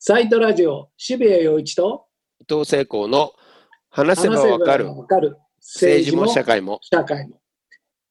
[0.00, 2.06] サイトラジオ、渋谷陽一と
[2.38, 3.32] 伊藤聖光の
[3.90, 6.78] 話せばわかるわかる政治も社会も。
[6.82, 7.40] 社会も。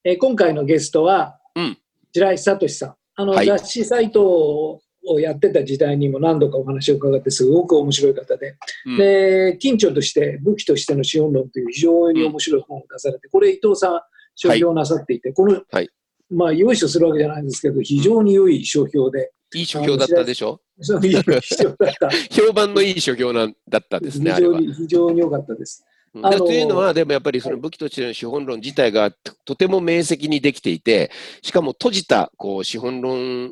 [0.03, 1.77] えー今回のゲストは、うん
[2.13, 2.95] 白石聡さん。
[3.15, 14.01] あの、はい雑誌サイトをやってた時代にも何度かお話を伺って、すごく面白い方で、うんで、近所として、武器としての資本論という非常に面白い本を出されて、これ伊藤さん、
[14.35, 15.89] 書評なさっていて、この、はい
[16.29, 20.59] まあ、用意書するわけじゃないんですけど、非常に良い書評で、いい書評だったでしょ？
[20.77, 22.09] いう書評だった。
[22.31, 24.41] 評判のいい書評なんだったですね、あ非。
[24.41, 25.85] 常に非常に良かったです。
[26.23, 31.11] あというのは、でもやっぱりその武器としての資本論自体がととても明晰にできていて、
[31.43, 33.51] しかも閉じたこう資本論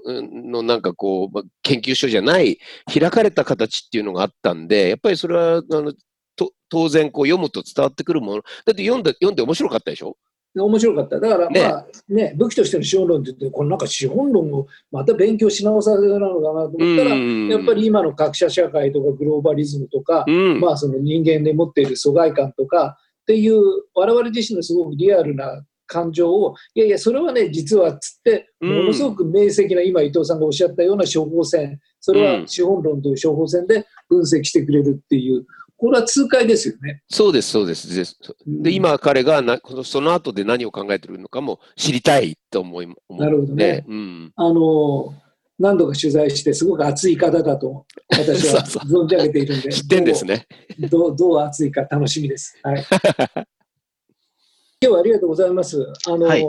[0.51, 2.57] のなんかこう、まあ研究所じゃない、
[2.91, 5.93] 開かれた形っていうのがあったんで、やっぱりそれはあの
[6.35, 10.17] と当然こう読むと伝わってくるもの、だって読んで読んで面白かったでしょ？
[10.63, 11.19] 面白かった。
[11.19, 11.61] だから、ね。
[11.61, 23.61] まあね、武器としての資本論って言って、これなんか資本論をまた勉強し直させなのかなと思ったら、うんやっぱり今の格差社会とかグローバリズムとか、うん、まあその人間で持っている疎外感とかっていう
[23.93, 28.77] 我々自身のすごくリアルな感情をいやいやそれはね実はっつってうん。
[28.77, 31.79] ものすごく明晰な今伊藤さんがおっしゃったような処方箋。
[31.99, 35.45] それは資本論という処方箋で分析してくれるっていう
[35.77, 37.01] これは痛快ですよね。
[37.09, 38.17] そうです、そうです。
[38.47, 45.13] で今、彼がなこのその後で何を考えてるのかも知りたいと思い思うなるほどねうん、あの
[45.59, 50.47] 何度か取材してすごく熱い方だと私は存じ上げているんで知ってんですね。
[50.89, 52.57] どうどう熱いか楽しみです。
[52.63, 52.85] はい。
[52.85, 53.45] 今
[54.81, 55.91] 日はありがとうございます。
[56.07, 56.45] あの、はい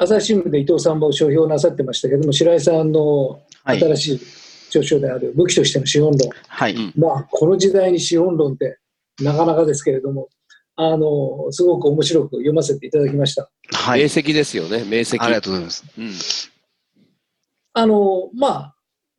[0.00, 3.80] 朝日新聞で伊藤さんも書評なさってましたけども、白井さんのはい。
[3.80, 4.20] 新しい
[4.68, 6.30] 著書である武器としての資本論。
[6.48, 6.74] はい。
[6.74, 8.78] うんまあ、この時代に資本論って
[9.20, 10.28] なかなかですけれども、
[10.76, 13.50] あの、すごく面白く読ませていただきました。
[13.72, 14.00] はい。
[14.00, 15.20] 明晰ですよね、明晰。
[15.20, 15.84] ありがとうございます。
[15.98, 16.12] うん
[17.74, 18.74] あの、まあ、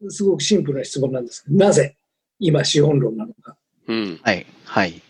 [0.09, 1.95] すごくシンプルな質問なんですけど、なぜ
[2.39, 3.55] 今資本論なのか。
[3.87, 4.45] うんはい。
[4.65, 5.01] はい。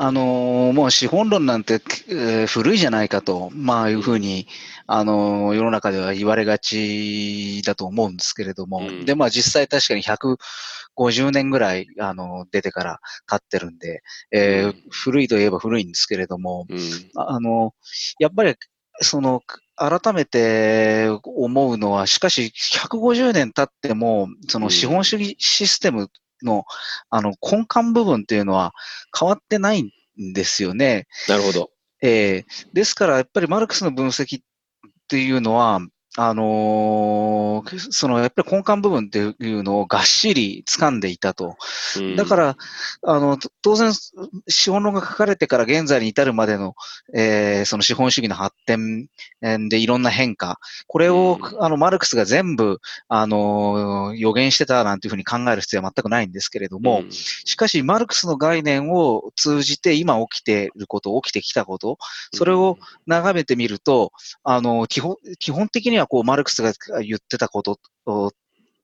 [0.00, 4.46] あのーもう資本論なんて、えー古いじゃないかと、まあいうふうに、
[4.86, 9.04] あのー世の中では言われがちだと思うんですけれども、うん。
[9.04, 14.82] で、まあ実際確かに150年ぐらい、あの出てから経ってるんで、えーうん。
[14.88, 16.78] 古いといえば古いんですけれども、うん。
[17.16, 17.74] ああの、
[18.20, 18.54] やっぱり、
[19.00, 19.42] その、
[19.74, 26.08] 改めて思うのは、しかし、150年経っても、その資本主義システム
[26.42, 26.64] の、
[27.10, 28.74] あの、根幹部分っていうのは
[29.18, 31.06] 変わってないんですよね。
[31.28, 31.70] なるほど。
[32.02, 34.44] えーですから、やっぱりマルクスの分析っ
[35.08, 35.80] ていうのは、
[36.16, 41.56] あのーそのやっぱり根幹部分っていうのをがっしり掴んでいたと。
[41.98, 42.16] うん。
[42.16, 42.56] だから、
[43.02, 43.92] あの、と当然、
[44.48, 46.74] 資本論が書かれてから現在に至るまでの、
[47.14, 49.08] えーその資本主義の発展
[49.42, 51.62] えーでいろんな変化、これを、うん。
[51.64, 57.10] あの、マルクスが全部、あのー予言してたなんていうふうに考える必要は全くないんですけれども、うん。
[57.10, 61.98] しかし、マルクスの概念を通じて今起きていること、起きてきたこと、
[62.32, 68.32] それを眺めてみると、あの、基本、基本的にはこう、マルクスが言ってたことと、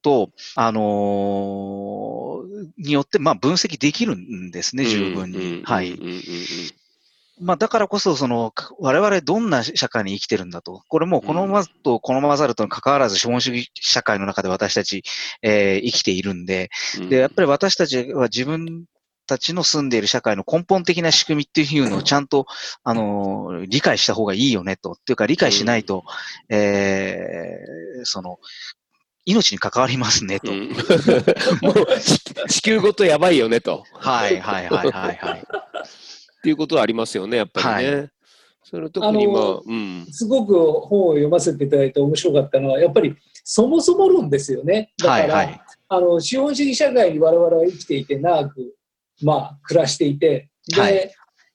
[0.01, 2.35] とあのー
[2.77, 5.57] によって、まあ、分析できるんですね、十分うんに。
[5.57, 5.97] うんはい。
[7.41, 10.83] まあ、だからこそ、その、か我々どんな社会に生きてるんだと。
[10.87, 15.03] これもう、好まずと好まざるとに関わらず、資本主義社会の中で私たち、
[15.41, 16.69] えー生きているんで、
[16.99, 18.85] うんで、やっぱり私たちは自分
[19.25, 22.45] たちの住んでいる社会の根本的な仕組みっていうのをちゃんと、
[22.83, 24.93] あのー理解した方がいいよねと。
[24.93, 26.03] っていうか、理解しないと、
[26.49, 28.39] えーその、
[29.25, 30.51] 命に関わりますねと。
[30.51, 30.69] うん
[31.61, 33.83] もう地地球ごとやばいよねと。
[33.93, 35.39] はいはいはいはいはい。
[35.39, 38.09] っていうことはありますよね、やっぱりね。
[38.63, 40.07] その時にまああの、うん。
[40.11, 44.91] すごく本を読ませていただいて面白かったのは、やっぱりそもそも論ですよね。
[44.97, 45.61] だから、はいはい。
[45.87, 48.74] あの資本主義社会に我々は生きていて長く、
[49.23, 51.11] まあ、暮らしていてで、はい。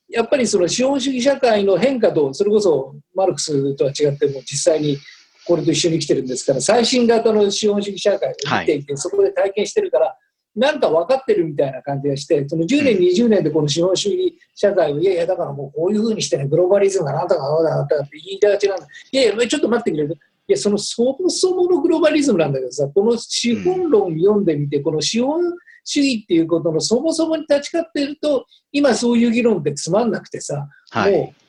[0.08, 4.98] やっぱりその資本主義社会の変化とそれこそマルクスとは違っても実際に
[5.46, 10.16] これと一緒に生きてるんですから最新型の資本主義社会を見ていて、そこで体験してるから
[10.56, 13.02] なんか分かってるみたいな感じがしてその10年、うん。
[13.02, 18.86] 20年でこの資本主義社会をいやいやだからもうこういうふうにしてねグローバリズムがなんとかなんだなんだって言いがちなんだ。
[19.12, 20.18] いやいやちょっと待ってくれる。
[20.50, 25.40] いや、そのそもそものグローバリズムなんだけどさ、この資本論読んでみて、この資本
[25.84, 31.12] 主義っていうことのそもそもに立ち返っていると、今そういう議論ってつまんなくてさ、はい。
[31.12, 31.40] もう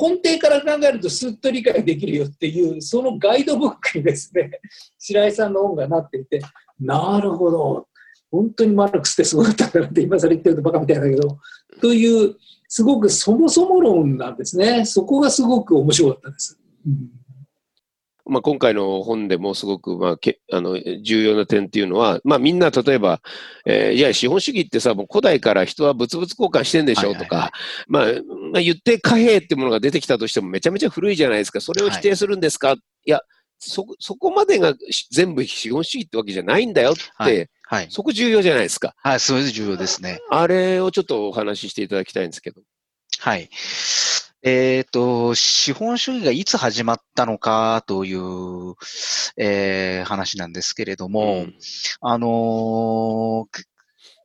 [0.00, 4.60] 根底から考えるとすっと理解できるよっていう、そのガイドブックにですね、
[4.98, 6.40] 白井さんの本がなっていて、
[6.78, 7.88] なるほど、
[8.30, 11.38] 本当にマルクスってすごかったんだなって今更言ってるとバカみたいだけど、
[11.80, 12.36] という、
[12.68, 14.84] すごくそもそも論なんですね。
[14.84, 16.58] そこがすごく面白かったです。
[16.86, 17.10] うん
[18.28, 23.20] まあ、今回の本でもすごく、まあ、けあの重要な点っていうのは、まあ、みんな例えば、
[23.66, 27.52] えー、いや、資本主義ってさ、もう古代から人は物々交換してんでしょとか、
[27.88, 28.04] まあ、
[28.52, 31.60] まあ、言って貨幣ってものが出てきたとしてもめちゃめちゃ古いじゃないですか。
[31.60, 33.20] それを否定するんですか、はい、いや、
[33.58, 34.74] そ、そこまでが
[35.10, 38.94] 全部資本主義ってわけじゃないんだよって、はい、はい、そこ重要じゃないですか。
[39.02, 40.20] はい、それ重要ですね。
[40.30, 42.62] あれをちょっとお話ししていただきたいんですけど。
[43.18, 43.50] はい。
[44.42, 48.74] えっ、ー、と、資本主義がいつ始まったのかという、
[49.36, 51.58] えー、話なんですけれども、うん、
[52.00, 53.64] あのー、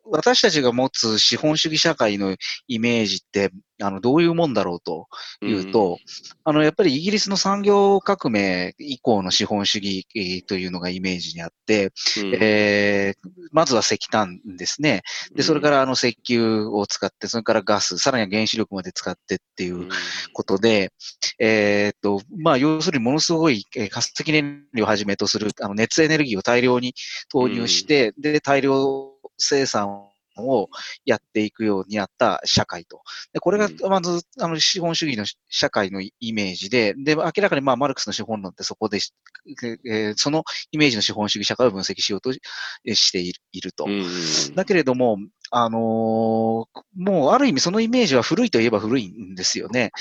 [0.06, 2.36] 私たちが持つ資本主義社会の
[2.68, 3.52] イメージって、
[3.82, 5.08] あの、どういうもんだろうと
[5.42, 5.98] いうと、うん、
[6.44, 11.92] あの、やっぱりイギリスの産業革命以降の資本主義というのがイメージにあって、
[12.22, 15.02] うん、えー、まずは石炭ですね。
[15.36, 19.90] で、それからあの石油を使って、それからガス、さらには原子力まで使ってっていう
[20.34, 20.92] ことで、
[21.40, 26.94] うん、えっと、まあ、要するにものすごい化石燃料をはじめとするあの熱エネルギーを大量に
[27.30, 29.12] 投入して、で、大量
[29.44, 30.07] 生産
[30.38, 30.69] を
[31.06, 33.01] やっていくようになった社会と。
[33.34, 39.00] でこれがまず、あの、資本主義の社会のイメージで、で、明らかにまあ、マルクスの資本論ってそこで、
[39.86, 43.88] えー、そのイメージの資本主義社会を分析しようとしていると。
[44.56, 45.18] だけれども、
[45.51, 45.80] あのー、
[46.95, 49.92] もうある意味そのイメージは古いといえば古いんですよね。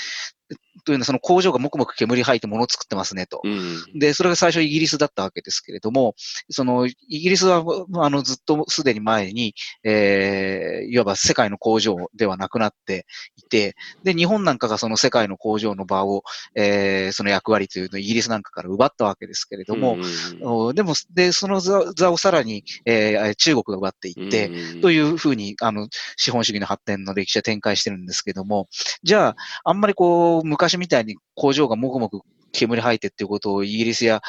[0.83, 3.99] というのは、その工場がもくもく煙吐いて物を作ってますねと、うん。
[3.99, 6.15] で、それが最初イギリスだったわけですけれども、
[6.49, 7.63] その、イギリスは、
[7.95, 13.05] あの、ずっとすでに前に、えー、いわば世界の工場ではなくなって
[13.37, 16.23] いて、で、日本なんかがその世界の工場の場を、
[16.55, 19.97] えー、その役割というのをイギリスなんかから奪ったわけですけれども、
[20.41, 25.87] うん、でも、で、その座をさらに、えー、中国が奪っていって、うん、というふうに、あの、
[26.17, 28.67] 資本主義の発展の歴史は展開してるんですけども、
[29.03, 32.21] じゃあ、あんまりこう、昔みたいに工場がもくもく
[32.53, 34.21] 煙吐いてっていうことをイギリスや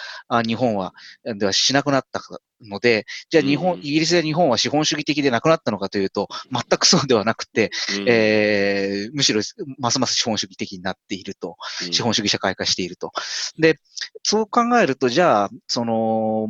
[0.46, 0.94] 日本は、
[1.24, 2.20] ではしなくなった
[2.62, 7.70] ので、じゃあ日本、うん、イギリスや日本は資本主義的でなくなったのかというと、全くそうではなくて、
[8.00, 9.42] うん、えー、むしろ
[9.78, 11.56] ますます資本主義的になっていると、
[11.86, 13.12] うん、資本主義社会化していると。
[13.58, 13.78] で、
[14.22, 16.48] そう考えると、じゃあ、その、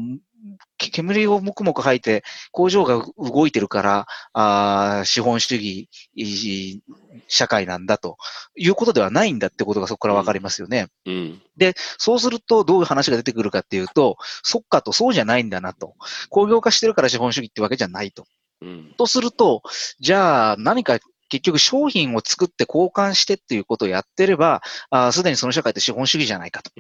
[0.76, 5.88] 煙をもくもく吐いて、工場が動いてるから、あ資本主義
[7.29, 8.17] 社会なんだと
[8.56, 11.43] いうことではないんだってことがそこからわかりますよね、うんうん。
[11.56, 15.94] で、そうするとどういう話が出てくるかっていうと、そっかとそうじゃないんだなと。
[16.29, 18.26] 工業化してるから資本主義ってわけじゃないと。
[18.61, 19.62] うん、とすると、
[20.00, 20.99] じゃあ何か
[21.29, 24.62] 結局商品を作って交換してっていうことをやってれば、
[25.12, 26.71] すでにその社会って資本主義じゃないかと。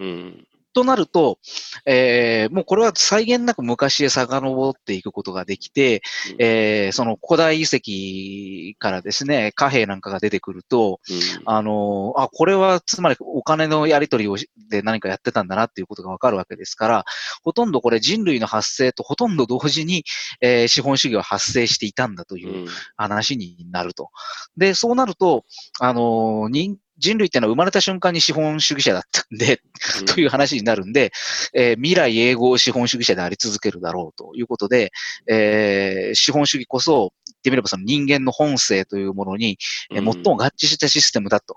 [0.76, 1.38] うんとなると、
[1.86, 14.36] えー、もうこれは際限なく昔へ遡っていくことができて、うん、えー、その古代遺跡からですね、貨幣なんかが出てくると、うん、あの、あ、これはつまりお金のやり取りを
[14.68, 17.04] で何かやってたんだなっていうことがわかるわけですから、
[17.42, 20.04] ほとんどこれ人類の発生とほとんど同時に、
[20.40, 24.10] えー、資本主義は発生していたんだという話になると。
[24.56, 25.44] で、そうなると、
[25.78, 29.60] あの、人人類ってのは生まれた瞬間に資本主義者だったんで、
[30.06, 31.12] という話になるんで、
[31.52, 34.92] えー、未来永劫資本主義者であり続けるだろうということで、
[35.28, 39.58] えー、資本主義こそ、言ってみればその人間の本性というものに、
[39.92, 41.56] えー、最も合致したシステムだと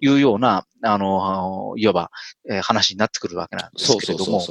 [0.00, 2.10] いうような、あの、いわば、
[2.50, 4.42] えー、話になってくるわけなんですけれども、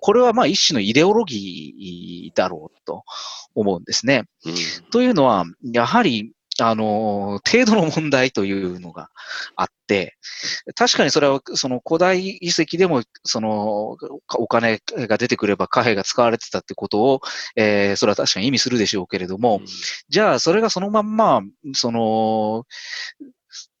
[0.00, 3.04] これはまあ一種のイデオロギーだろうと
[3.54, 4.24] 思うんですね。
[4.44, 4.54] うん、
[4.90, 9.10] というのは、やはりあの、程度の問題というのが
[9.56, 10.16] あって、
[10.74, 13.96] 確かにそれは、その古代遺跡でも、その、
[14.34, 17.20] お金が出てくれば貨幣が使われてたってことを、
[17.56, 19.66] えー、それは確かに意味するでしょうけれども、うん、
[20.08, 21.42] じゃあ、それがそのまんま、
[21.74, 22.64] その、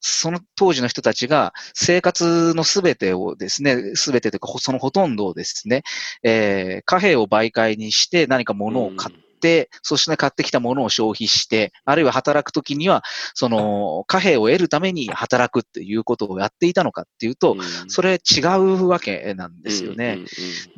[0.00, 5.82] その当時の人たちが生活のすべてをですね、すべてというか、そのほとんどをですね、
[6.22, 9.70] えー、貨幣を媒介にして何か物を買って、、そして
[10.16, 13.02] 買ってきたものを消費して、あるいは働くときには、
[13.34, 17.56] その貨幣を得るために働くっていうことをやっていたのかっていうと、
[17.88, 20.20] それ違うわけなんですよね。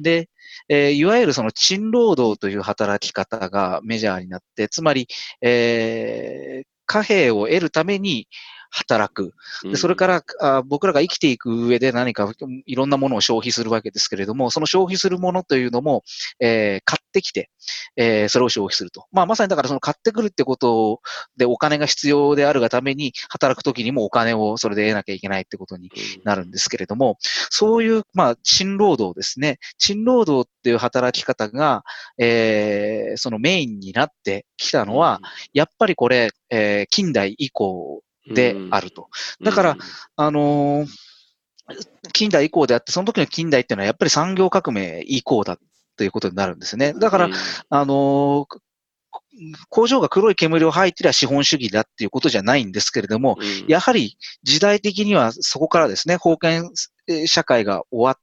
[0.01, 0.29] で、
[0.69, 5.09] えー、いわゆるその賃労働という働き方がメジャーになって、つまり、
[5.41, 8.29] えー、貨幣を得るために
[8.73, 9.35] 働く。
[9.63, 12.33] でそれからあ僕らが生きていく上で何か
[12.67, 16.03] いろんなものを消費するわけですけれども、その消費するものというのも、
[16.41, 17.51] えー、買ってきて、
[17.97, 19.07] えー、それを消費すると。
[19.13, 21.01] まあまさにだからその買ってくるってこと
[21.37, 25.91] でお金が必要であるがために働くときにもお金をそれで得なきゃいけないってことに
[26.25, 27.19] なるんですけれども、
[27.51, 29.59] そういう、まあ、賃労働ですね。
[29.79, 31.85] 賃労働っていう働き方が、
[32.19, 35.21] えー、そのメインになってきたのは、
[35.53, 39.09] やっぱりこれ、えー、近代以降であると。
[39.43, 39.77] だから、
[40.17, 40.87] あのー
[42.13, 45.59] 近代以降であって、その時の近代っていうのはやっぱり産業革命以降だ
[45.97, 46.93] ということになるんですね。
[46.93, 47.33] だから、うん
[47.71, 48.59] あのー
[49.69, 56.71] 工場が黒い煙を吐いてりゃ資本主義だっていうことじゃないんですけれども、うんやはり時代的にはそこからですね、封建
[57.09, 58.23] えー社会が終わって、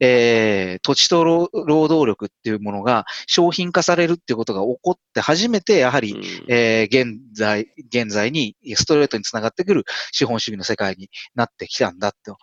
[0.00, 6.22] えー土地と労労働力っていうものが商品化されるっていうことが起こって初めて、やはり、うん。
[6.48, 12.36] えー現在、現在にストレートにつながってくる資本主義の世界になってきたんだと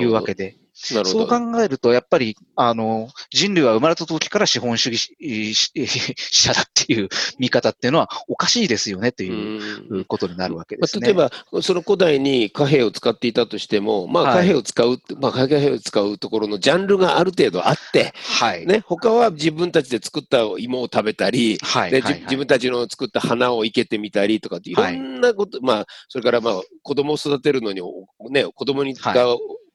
[0.00, 1.26] いうわけで、そう。
[1.28, 5.14] 考えると、やっぱり、あの、人類は生まれた時から資本主義
[6.32, 7.08] 者だっていう
[7.38, 11.06] 見方っていうのはおかしいですよねっていううんことになるわけでまあ、すね。
[11.06, 11.30] 例えば、
[11.62, 18.66] その古代に貨幣を使っていたとしても、まあ、はい貨幣を使う、まあ、貨幣を使うところのジャンルがある程度あって、はい。
[18.66, 21.92] ね、他は自分たちで作った芋を食べたり、はい。
[21.92, 29.26] 自分たちの作った花を生けてみたりとかって、いろはいんなこと、まあ、それからまあ、子供を育てるのにお、ね、子供にはいが、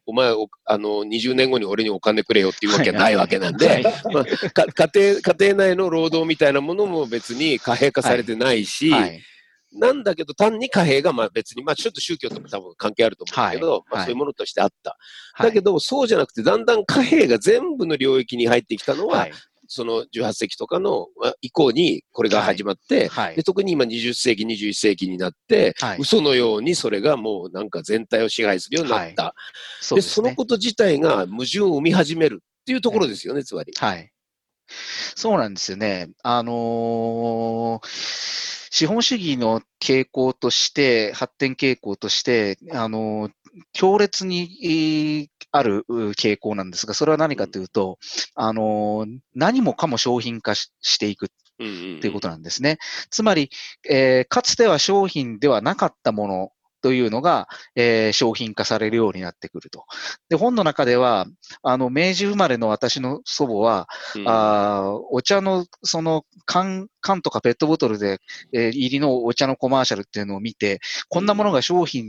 [0.07, 9.21] お前お、あの、20年後に俺にお金くれよっていうわけないわけなんで、はいまあ、か家庭、家庭内の労働みたいなものも別に貨幣化されてないし、はい。
[9.73, 14.97] なんだけど、単に貨幣がまあ別に、まあちょっと宗教とも多分関係あると思うんだけど、はいまあそういうものとしてあった。
[15.33, 19.33] はいだけど、そうじゃなくて、だんだん貨幣が全部の領域に入ってきたのは、はい。
[19.67, 23.43] その18世紀とかのまあ以降にこれが始まって、はいで。
[23.43, 29.23] 特に今20世紀、21世紀になって、はい嘘のようにそれがもうなんか全体を支配するようになった。
[29.23, 29.31] で
[29.81, 30.11] そうですね。
[30.13, 33.73] そのこと自体が矛盾を生み始めるっていうところですよね、つまり。
[33.77, 34.11] はい。
[35.15, 36.09] そうなんですよね。
[36.23, 43.31] あのー資本主義の傾向として、発展傾向として、あのー
[43.73, 47.97] 強烈にえーあるう傾向なんですが、それは何かというと、
[48.35, 52.77] あのー何もかも商品化ししていくうんうんうんということなんですね。
[53.09, 53.49] つまり、
[53.89, 56.51] えーかつては商品ではなかったもの
[56.87, 59.83] というのが、えー商品化されるようになってくると。
[60.29, 61.25] で、本の中では、
[61.63, 68.19] あの、明治生まれの私の祖母は、うんあーお茶の、その、缶、缶とかペットボトルで、
[68.53, 70.79] えー入りのお茶のコマーシャルっていうのを見て、
[71.09, 72.05] こんなものが商品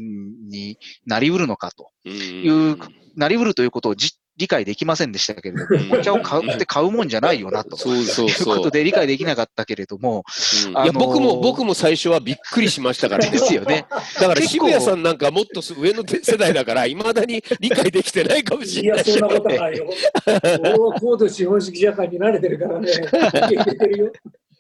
[0.49, 1.91] になりうるのかと。
[2.05, 2.79] うんいう
[3.17, 7.77] なりうるということをじ理解できませんでしたけれども、 お茶を買うって買うもんじゃないよなと。
[7.77, 8.63] そうそういうこそう。
[8.63, 10.25] とで理解できなかったけれども、
[10.67, 13.33] うんいや、あのー僕も、僕も最初はびっくりしましたからね。
[13.33, 13.87] ですよね。
[14.21, 19.13] だから渋谷さんなんかもっと上の世代だから、いまだに理解できてないかもしいや、れない。
[19.13, 19.91] そんなことないよ。
[20.61, 22.89] 俺は高度資本主義社会に慣れてるからね、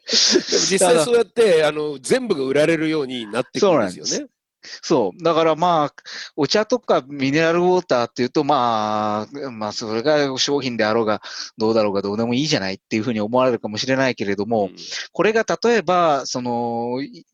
[0.09, 4.27] 実際そうやって、あの、全部が売られるようになってくるんですよね。
[4.63, 5.23] そう。
[5.23, 5.95] だからまあ、
[6.37, 11.23] お茶とかミネラルウォーターっていうと、まあ、まあ、それが商品であろうが、
[11.57, 14.71] どうだろうがどうでもいいじゃないっていうふうに思われるかもしれないけれども、
[15.13, 17.25] これが例えば、その、い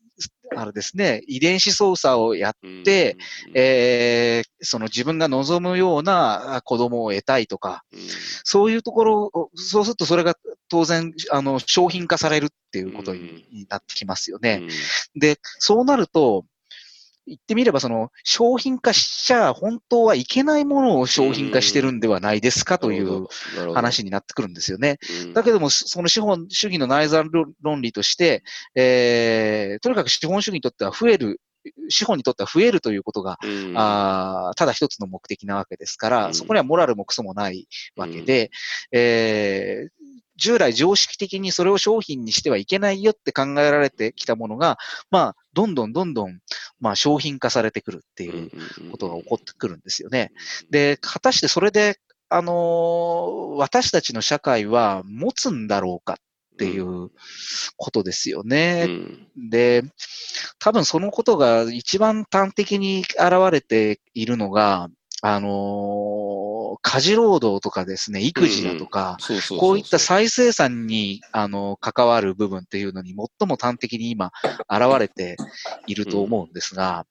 [0.55, 3.17] あれですね、遺伝子操作をやっうんで、
[3.47, 3.51] うん。
[3.55, 7.99] えーその自分が望むようなあ子供を得たいとか、うん。
[8.43, 10.35] そういうところを、そうするとそれが
[10.69, 14.63] 当然、あの、商品化されるっていうことにになってきますよね。
[15.15, 16.45] で、そうなると、
[17.27, 23.27] 言ってみれば、その、商品化しちゃ本当はいけないものを商品化してるんではないですかという
[23.73, 24.97] 話になってくるんですよね。
[25.23, 25.33] うん。
[25.33, 27.23] だけども、その資本主義の内在
[27.61, 28.43] 論理として、
[28.75, 31.41] えー、とにかく資本主義にとっては増える、
[31.89, 33.73] 資本にとっては増えるということが、うん。
[33.75, 36.33] あーただ一つの目的なわけですから、うん。
[36.35, 38.51] そこにはモラルもクソもないわけで、
[38.91, 40.04] えー
[40.37, 44.77] 従来常識的にそれを商品にしてはいけないよって考えられてきたものが、
[45.11, 46.39] まあ、どんどんどんどん、
[46.79, 48.51] まあ、商品化されてくるっていう
[48.91, 50.31] ことが起こってくるんですよね。
[50.69, 51.97] で、果たしてそれで、
[52.29, 57.09] あのー私たちの社会は持つんだろうかっていう
[57.77, 58.89] ことですよね。
[59.49, 59.83] で、
[60.59, 64.89] 多分そのことが一番端的に現れているのが、
[65.21, 66.14] あのー
[66.81, 69.17] 家事労働とかですね、育児だとか、
[69.59, 74.31] こういった再生産に、あの、関わる部分っていうのに最も端的に今
[74.69, 75.37] 現れて
[75.87, 77.05] いると思うんですが、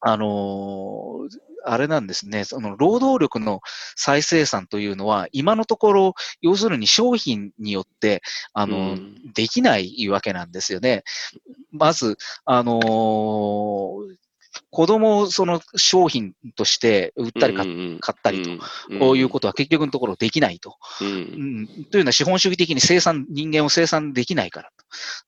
[0.00, 3.60] あのーあれなんですね、その労働力の
[3.94, 9.32] 再生産というのは、今のところ、要するに商品によって、あの、うん。
[9.34, 11.02] できないわけなんですよね。
[11.70, 14.16] まず、あのー
[14.70, 17.66] 子供をその商品として売ったり買
[18.00, 20.70] 買ったりと、とこういうことは結局のところできないと。
[20.70, 20.76] と。
[21.02, 24.70] うんうん、というのは資本主義的に生産、人間を生産できないから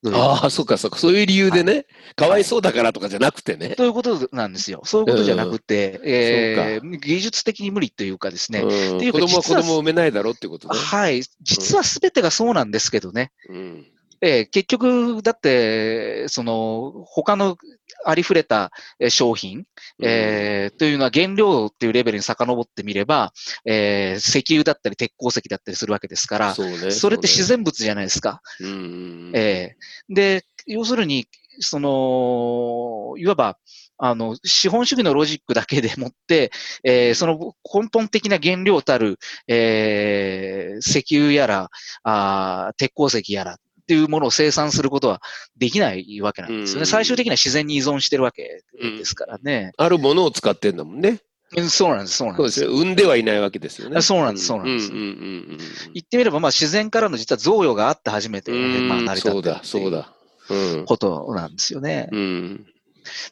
[0.02, 0.16] と。
[0.16, 0.98] ああ、そうか、そうか。
[0.98, 1.86] そういう理由でね、
[2.16, 3.70] かわいそうだからとかじゃなくてね。
[3.70, 4.82] ということなんですよ。
[4.84, 8.60] そういうことじゃなくて、えそー技術的に無理というかですね。
[8.60, 10.78] うんっていうか子供は子供を産めないだろうってことね。
[10.78, 11.22] はい。
[11.40, 13.32] 実は全てがそうなんですけどね。
[13.48, 13.86] うん
[14.24, 17.56] ええ結局、だって、その、他の
[18.04, 19.64] ありふれたえー商品、
[20.00, 23.32] えーというのは原料っていうレベルに遡ってみれば、
[23.66, 26.90] えー石油だったり鉄鉱石だったりするわけですから、そうね。
[26.92, 27.58] それって自然。
[27.58, 28.40] 然物じゃないですか。
[28.60, 29.32] うん。
[29.34, 29.76] え
[30.08, 31.26] えで、要するに、
[31.58, 33.58] その、いわば、
[33.98, 36.50] あの、資本主義のロジックだけでもって、
[36.84, 41.70] えーその根本的な原料たる、えー石油やら、
[42.04, 43.56] あー鉄鉱石やらっ
[43.92, 45.20] ていうものを生産することは
[45.58, 46.80] できないわけなんですよね。
[46.80, 49.72] うん最終的には自然に依存してるわけですからね。
[49.76, 51.20] あるものを使ってんだもんね。
[51.56, 52.38] うんそうなんです、そうなんで。
[52.38, 52.70] そうですすよ。
[52.70, 54.00] 生んではいないわけですよね。
[54.00, 58.88] そうなんですそうなんです言ってみれば、まあ自然からの実は贈与があって初めて、うん。
[58.88, 60.14] まあ成り立ってるそうだ、
[60.48, 60.84] そう。
[60.86, 62.08] ことなんですよね。
[62.10, 62.66] うん。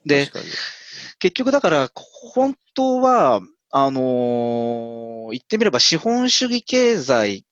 [0.05, 0.31] で、
[1.19, 3.41] 結局だから、本当は、
[3.71, 7.45] あのー言ってみれば資本主義経済、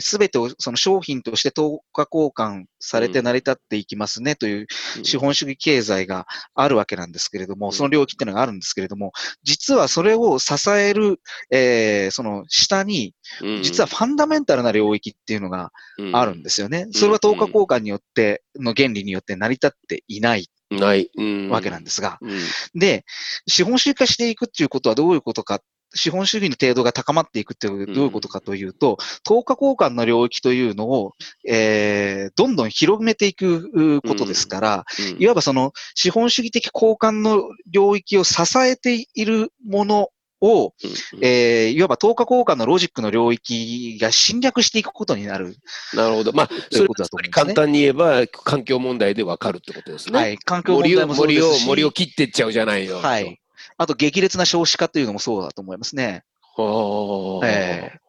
[0.00, 3.24] すべてをその商品として等価交換されてうん。
[3.24, 4.66] 成り立っていきますねという
[4.98, 5.04] うん。
[5.04, 7.72] 資本主義経済があるわけなんですけれども、うん。
[7.72, 13.62] その領域っていうのがあるんですけれども、実はそれを支える、えーその下に、うん。
[13.62, 15.72] 実はファンダメンタルな領域っていうのが
[16.12, 16.86] あるんですよね。
[16.92, 21.10] それは等価交換によって、の原理によって成り立っていないない。
[21.16, 21.48] うん。
[21.48, 22.40] わけなんですが、うん。
[22.74, 23.04] で、
[23.46, 25.60] 資本主義化していくっていうことはどういうことか、
[25.96, 31.12] 資本主義の程度が高まっていくっていうどういうことかというと、等価交換の領域というのを、
[31.48, 40.10] えーどんどん広めていくうことですから、うんいわばその資本主義的交換の領域を支えているもの
[40.40, 45.56] を、うんえーいわば等価交換のロジックの領域が侵略していくことになる。
[45.94, 46.32] なるほど。
[46.32, 50.18] まあ、そうれことだと思うんですね簡単に言えば、環境問題でわかるってことですね。
[50.18, 50.38] はい。
[50.38, 51.66] 環境問森を題もそうで森をすし。
[51.66, 52.98] 森を切ってっちゃうじゃないよ。
[52.98, 53.40] はい。
[53.78, 56.24] あと、激烈な少子化というのもそうだと思いますね。
[56.56, 57.40] と。
[57.42, 58.00] ああえ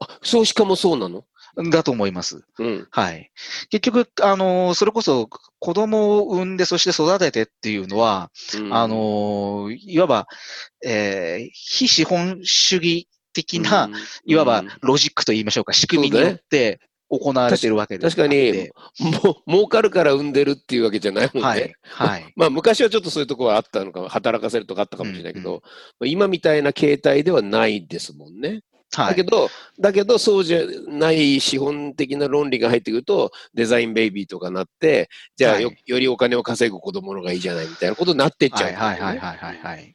[0.00, 1.24] あ少子化もそうなの？
[1.70, 2.44] だと思います。
[2.58, 2.88] うん。
[2.90, 3.30] はい。
[3.68, 5.28] 結局、あのーそれこそ
[5.58, 10.28] 子供を産んで、そして育ててっていうのは、うんあ、のーいわば、
[10.84, 13.94] えー非資本主義的な、うん
[14.24, 16.80] いわばうんロジックと言いましょうか、仕組みによって
[17.18, 18.16] 行われているわけです。
[18.16, 18.70] 確かに、
[19.22, 21.48] もう、儲かるから産んでるっていうわけじゃないもんね。
[21.48, 21.74] はい。
[21.82, 22.32] はい。
[22.36, 25.62] まあ、昔はちょっとそういうところはあったのか、働かせるとかあったかもしれないけど、
[26.00, 28.62] まあ今みたいな形態ではないですもんね。
[28.94, 29.08] はい。
[29.08, 39.94] だけど、だけど、そうじゃない資本的な論理が入ってくると、デザインベイビーとかなって、じゃあよ,、はいよりお金を稼ぐ子供の方がいいじゃないみたいなことになってっちゃう、はいはいはいはいはいはい。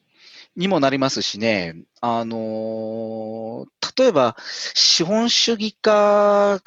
[0.56, 4.38] にもなりますしね、あのー例えば、
[4.76, 6.62] 資本主義化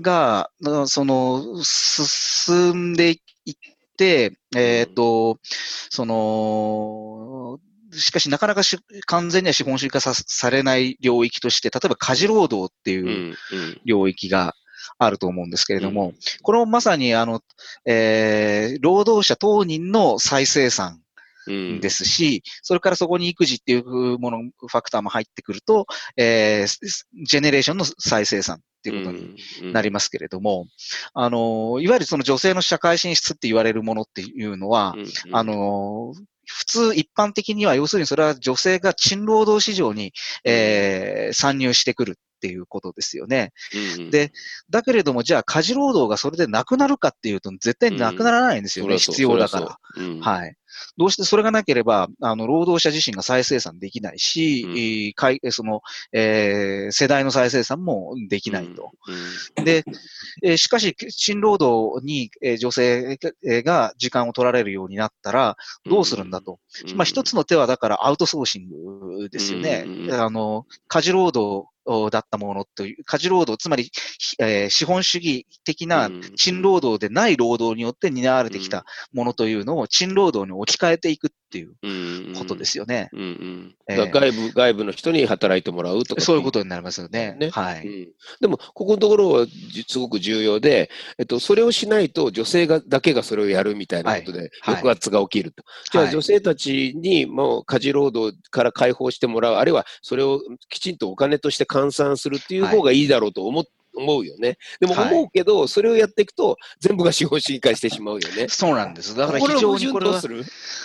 [0.00, 3.54] が、がその、進んでいっ
[3.96, 5.38] て、えっ、と、
[5.90, 7.58] その、
[7.92, 13.80] しかしなかなかし完全には資本主義化さされない領域として、例えば家事労働っていううんうん。
[13.84, 14.54] 領域が
[14.98, 17.40] あると思うんですけれども、これもまさにあの、
[17.86, 21.03] えー労働者当人の再生産うん
[21.80, 30.66] ですし、それからそこに育児っていうもの、ファクターも入ってくると、えースジェネレーションの再生産っていうことになりますけれども、
[31.14, 34.94] あの、いわゆるその女性の社会進出って言われるものっていうのは、
[35.32, 36.12] あ、の、
[36.46, 40.12] 普通一般的には、要するにそれは女性が賃労働市場に、
[40.44, 43.52] えー参入してくるっていうことですよね。
[43.96, 44.30] うんで
[44.68, 48.96] だけれども、じゃあ家事労働がそれでなくなるかっていうと、絶対になくならないんですよね。
[48.96, 49.78] う必要だから。。
[49.96, 50.56] ううんはい。
[50.96, 58.90] どうしてそれがなければ、あの、労働者自身が再生産できないし、うんその、えー世代の再生産もできないと。。
[59.62, 59.84] で、
[60.42, 66.58] えーしかし、賃労働に、えー女性えーが時間を取られるようになったら、どうするんだと。
[66.96, 69.84] まあ、一つの手はだからアウトソーシングですよね。
[69.86, 71.68] うんあの、家事労働
[72.10, 83.10] だったものという、家事労働、つまり、ひえー資本主義的な賃労働でない労働によって担われてきたものというのを賃労働に置き換えていくっていうことですよね。
[83.88, 86.20] 外部、外部の人に働いてもらうとか。
[86.20, 87.36] そういうことになりますよね。
[87.38, 87.50] ね。
[87.50, 87.86] はい。
[87.86, 88.08] うん。
[88.40, 94.50] でも、ここのところはじすごく重要で、えっと、それをしないと女性がだけがそれをやるみたいなことで、はい。
[94.76, 95.62] 抑圧が起きると。
[95.92, 96.12] じゃあ、はい。
[96.12, 103.64] 女性たちにもう家事労働から解放してもらう、あるいはそれをきちんとお金として換算するっていう方がいいだろうと思っ
[103.96, 104.58] 思うよね。
[104.80, 108.48] でもはい思うけど、それをやっていくと、全部が資本主義化してしまうよね。
[108.48, 109.16] そうなんです。
[109.16, 110.20] だからこれ非常にこれは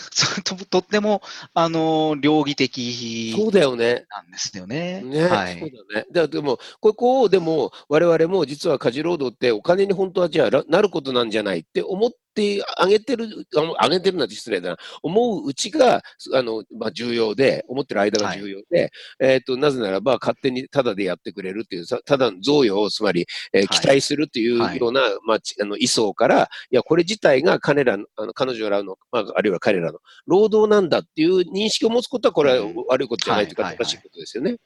[0.44, 1.22] ととっても、
[1.54, 4.06] あの、両義的そうだよね。
[4.10, 5.02] なんですよね。
[5.02, 5.60] ね、はい。
[5.60, 6.06] そうだね。
[6.12, 14.78] だでも、ここを、でも、我々も実は家事労働ってお金に本当はじゃあらなることなんじゃないって思ってあげてる、あのあげてるなんて失礼だな。
[15.04, 16.02] 思ううちが、
[16.34, 34.58] あの、まあ、重要で、思ってる間が重要で、えっ、と、なぜならば勝手にタダでやってくれるっていう、さただの贈与を、つまり、えーはい期待するっていうはいような、まあ、ちあの、位相から、いや、これ自体が彼らの、あの彼女らの、まあ、あるいは彼らの労働なんだっていう認識を持つことは、これはうん悪いことじゃないというか、はいはいはい正しいことですよね。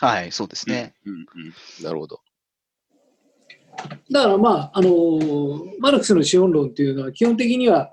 [0.00, 0.94] はい、そうですね。
[1.04, 2.20] うんうん、なるほど。
[4.10, 7.90] だからまあ、あのーマルクスの資本論っていうのは基本的には、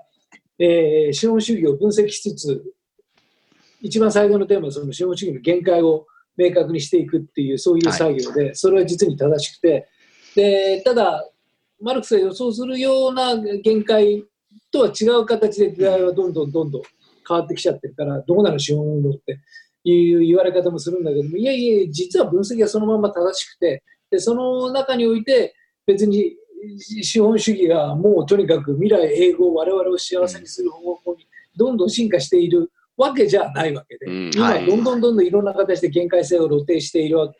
[0.58, 2.62] えー資本主義を分析しつつ、
[3.80, 9.88] 一番最後のテーマはその資本主義の限界を明確にしていくっていうそういう作業で、それは実に正しくて、
[10.34, 11.28] でただ、
[11.80, 14.24] マルクスが予想するような限界
[14.70, 16.82] とは違う形で時代はどんどんどんどん
[17.28, 19.40] 変わってきちゃってるから、どうなの資本論って
[19.84, 25.54] いう言われ方もするんだけども、いやいや、実は分析はそのまま正しくて、でその中において、
[25.86, 26.34] 別に
[26.78, 34.66] 資本主義がもうとにかく未来永劫我々を幸せにする方向にどんどん進化しているわけじゃないわけで、うん今はい。
[34.66, 37.38] どんどんどんどんいろんな形で限界性を露呈しているわけ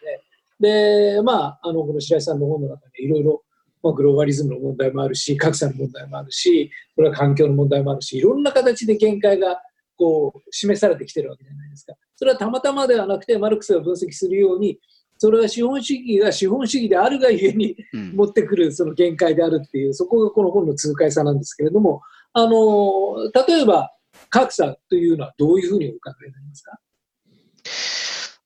[0.61, 3.43] で、で、まあ、あの、この白井さんの本の中にいろいろ、
[3.83, 9.61] まあ、グローバリズムの問題もあるし、格差の問題もあるし、これは環境の問題もあるし、いろんな形で限界が
[9.99, 11.95] こう示されてきてるわけじゃないですか。
[12.17, 14.79] それはたまたまではなくて、マルクスが分析するように、
[15.19, 22.01] それは資本主義が資本主義であるがゆえにうん持ってくるその限界であるっていう、そこがこの本の痛快さなんですけれども、
[22.33, 23.93] あの例えば
[24.31, 26.79] 格差というのはどういうふうにお考えになりますか？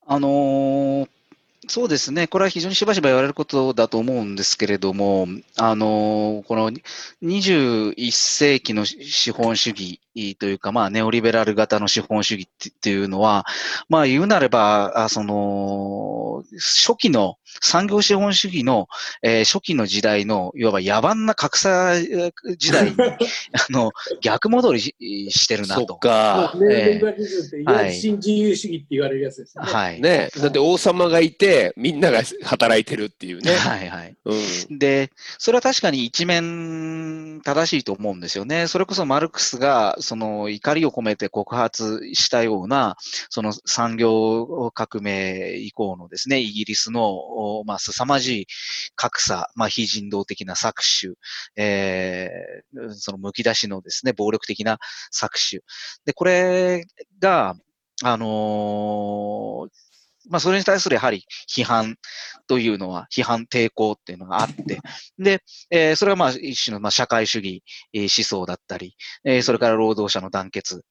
[0.06, 1.08] あのー
[1.74, 6.70] そうですね、これは非常にしばしば言われることだと思うんですけれども、あのこの
[7.22, 9.98] 21世紀の資本主義
[10.38, 13.46] というか、まあ、ネオリベラル型の資本主義ってっていうのは、
[13.88, 18.88] まあ、言うなれば、あその、初期の産業資本主義の、
[19.22, 23.16] えー初期の時代の、いわば野蛮な格差えー時代に、 あ
[23.70, 24.94] の、逆戻りし
[25.30, 25.96] してるなそっと。
[25.96, 26.52] か。
[26.56, 29.72] ネオリベラリズムっていわゆるはい新自由主義って言われるやつですよね。
[29.72, 30.00] はい。
[30.00, 33.52] ねだって王様がいて、みんなが働いてるっていうね。
[33.54, 34.16] はいはい。
[34.24, 34.34] う
[34.74, 34.78] ん。
[34.78, 38.66] で、それは確かに一面正しいと思うんですよね。
[38.66, 42.96] それこそマルクスがその怒りを込めて告発したような、
[43.28, 47.12] その産業革命以降のですね、イギリスの、
[47.42, 48.46] おまあ、凄まじい
[48.94, 51.14] 格差、まあ、非人道的な搾取、
[51.56, 54.78] えーその剥き出しのですね、暴力的な
[55.12, 55.62] 搾取。
[56.04, 56.84] で、これ
[57.20, 57.54] が、
[58.04, 59.68] あのー
[60.30, 61.96] まあ、それに対するやはり批判
[62.46, 64.80] というのは、批判抵抗っていうのがあって、
[65.18, 67.62] で、えーそれはまあ一種のまあ社会主義
[67.94, 70.84] 思想だったり、えーそれから労働者の団結、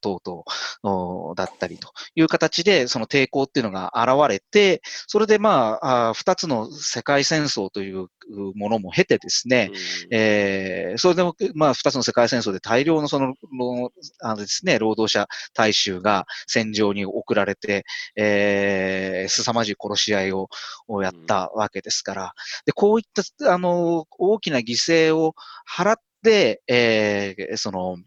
[0.00, 8.08] 等々だったりという形で、その抵抗っていうのが現れて、それでまあ、二つの世界戦争という
[8.54, 9.70] ものも経てですね、
[10.10, 17.84] えーそれでも、まあ、二つの世界戦争で大量のその、のあのですね、労働者大衆が戦場に送られて、
[18.16, 20.48] えー、凄まじい殺し合いを
[20.88, 22.34] をやったわけですから、
[22.66, 25.34] で、こういった、あの、大きな犠牲を
[25.68, 27.98] 払って、えー、その、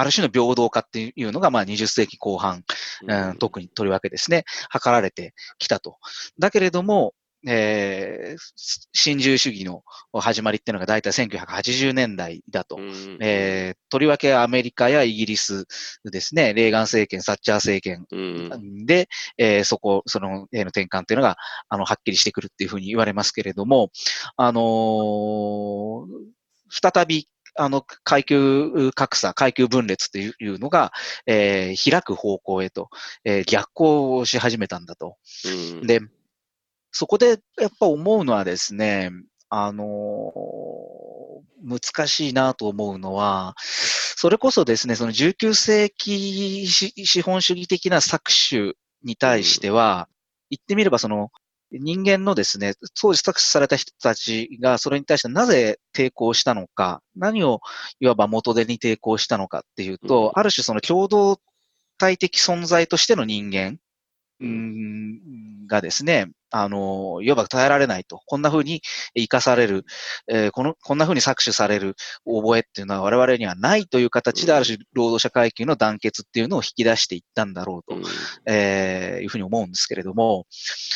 [0.00, 2.64] ある種の平等化っていうのが、まあ、20世紀後半、
[3.06, 5.98] うん、特にとりわけですね、図られてきたと。
[6.38, 7.14] だけれども、
[7.46, 8.38] えー、
[8.92, 9.82] 新自由主義の
[10.12, 12.76] 始まりっていうのが大体1980年代だと。
[12.76, 15.66] うんえー、とりわけアメリカやイギリス
[16.04, 19.08] ですね、レーガン政権、サッチャー政権うんで、
[19.38, 21.36] えーそこ、その、への転換っていうのが、
[21.68, 23.90] あの、はっきりしてくるっていうふうに言われますけれども、
[24.36, 30.92] あのー再び、あの、階級格差、階級分裂というのが、
[31.26, 32.88] えー開く方向へと、
[33.24, 35.16] えー逆行をし始めたんだと。
[35.44, 36.00] うんで、
[36.92, 39.10] そこでやっぱ思うのはですね、
[39.48, 41.20] あのー
[41.62, 50.08] 難しいなと思うのは、それこそですね、その19世紀し資本主義的な搾取に対しては、
[50.50, 51.30] 言ってみればその
[51.72, 57.60] 人間のですね、当時搾取された人たちがそれに対してなぜ抵抗したのか、何を
[58.00, 60.40] いわば元手に抵抗したのかっていうと、うん。
[60.40, 61.40] ある種その共同
[61.98, 63.78] 体的存在としての人間、
[65.68, 68.20] がですね、あの、いわば耐えられないと。
[68.26, 68.82] こんな風に
[69.14, 69.84] 生かされる、
[70.28, 78.00] えーこの、こんな風に搾取される覚えっていうのは我々にはないという形で、うんある種労働者階級の団結っていうのを引き出していったんだろうと、
[78.46, 80.46] えーいうふうに思うんですけれども、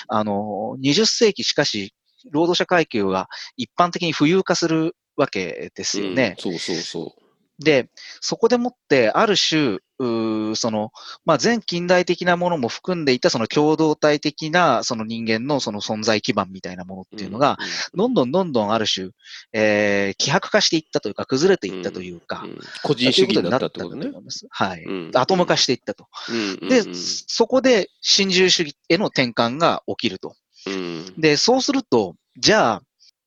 [0.08, 1.94] あの、20世紀しかし、
[2.30, 6.36] 労働者階級は一般的に富裕化するわけですよね。
[6.44, 6.52] うん。
[6.52, 7.14] そうそうそ
[7.58, 7.88] で、
[8.20, 10.90] そこでもって、ある種、その、
[11.24, 17.59] まあ、全近代的なものも含んでいた、その共同体的な、その人間のその存在基盤みたいなものっていうのが、
[17.94, 19.11] どんどんどんどんある種、
[19.52, 24.11] えー、希薄化していったというか、崩れていったというか、うんうん個人主義になったってことねという。
[24.12, 24.46] 思います。
[24.50, 24.83] はい。
[24.85, 26.07] うんアトム化していったと。
[26.28, 26.33] う
[26.64, 30.35] んで、うんそこで新自由主義への転換が起きると。
[30.66, 32.83] うんで、そうすると、じゃあ、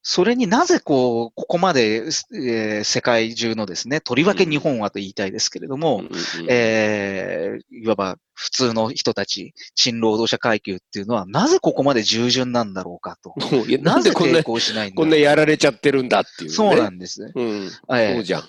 [0.10, 6.10] それになぜこう、ここまで、えー世界中のですね、とりわけ日本はと言いたいですけれども、うん
[6.48, 13.36] えーいわば普通の人たち、賃労働者階級っていうのは、なぜここまで従順なんだろうかと。
[13.84, 16.56] なぜでこんな抵、抗しないんだこんなやられちゃってるんだっていうね。
[16.56, 17.34] そうなんですね。
[17.36, 17.46] うん。
[17.46, 18.43] えーそうじゃん。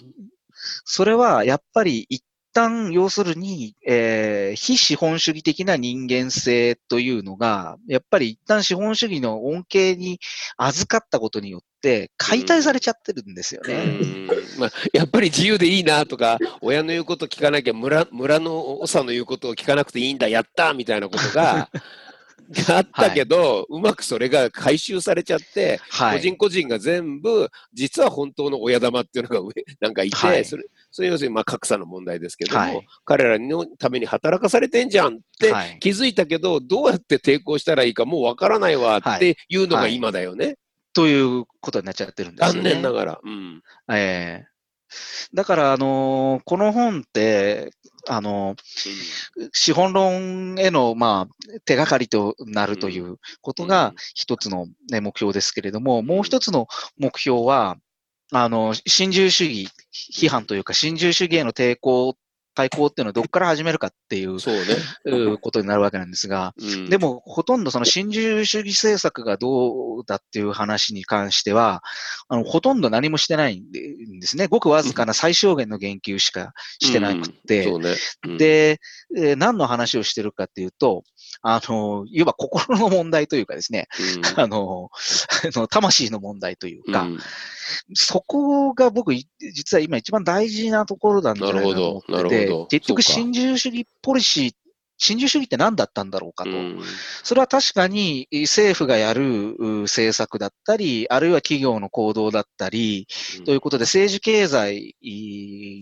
[0.84, 10.20] それはやっぱり一旦、要するに、えー非資本主義的な人間性というのが、やっぱり一旦資本主義の恩恵に
[10.56, 13.74] 預かったことによって解体されちゃってるんですよね。
[13.74, 21.70] うんまあ、やっぱり自由でいいなとか、親の言うこと聞かなきゃ村、村の長の言うことを聞かなくていいんだ、やったみたいなことが、
[22.70, 26.16] あったけど、うまくそれが回収されちゃって、はい。
[26.16, 40.56] 個人個人が全部、実は本当の親玉っていうのが上なんかいて、はいそれ、それ要するにまあ格差の問題ですけども、はい彼らのために働かされてんじゃんってはい気づいたけど、どうやって抵抗したらいいかもうわからないわっていうのが今だよね。
[40.92, 42.74] ということになっちゃってるんですよ残ね。
[42.74, 43.20] 念ながら。
[43.22, 43.62] うん。
[43.90, 44.58] ええ
[45.34, 47.72] だから、あのーこの本って、
[48.08, 56.66] あのー資本論への、まあ、手がかりとなるということが一つの、ね、目標ですけれども、もう一つの
[56.98, 57.76] 目標は、
[58.32, 62.16] あの、新自由主義批判というか、新自由主義への抵抗、
[62.58, 64.62] 対抗っていうのはどこから始めるかっていうそうね。
[65.04, 71.84] うことになるわけなんですが、うん、でも、ほとんどその新自由主義政策がどうだっていう話に関しては、
[72.28, 74.48] あの、ほとんど何もしてないんですね。
[74.48, 77.94] ごくわずかな最小限の言及しかしてなくって、そうね。
[78.26, 78.80] うん、で、
[79.16, 81.04] えー何の話をしてるかっていうと、
[81.42, 83.88] あの、いわば心の問題というかですね、
[84.34, 84.90] うん、あの、
[85.54, 87.18] あの魂の問題というか、うん。
[87.94, 94.52] そこが僕、い実は今一番大事なところなんじゃないかと思ってて結局新自由主義ポリシー、
[94.96, 96.50] 新自由主義って何だったんだろうかと。
[96.50, 96.82] うん。
[97.22, 103.06] それは確かに政府がやるう政策だったり、あるいは企業の行動だったり、
[103.44, 104.96] ということで政治経済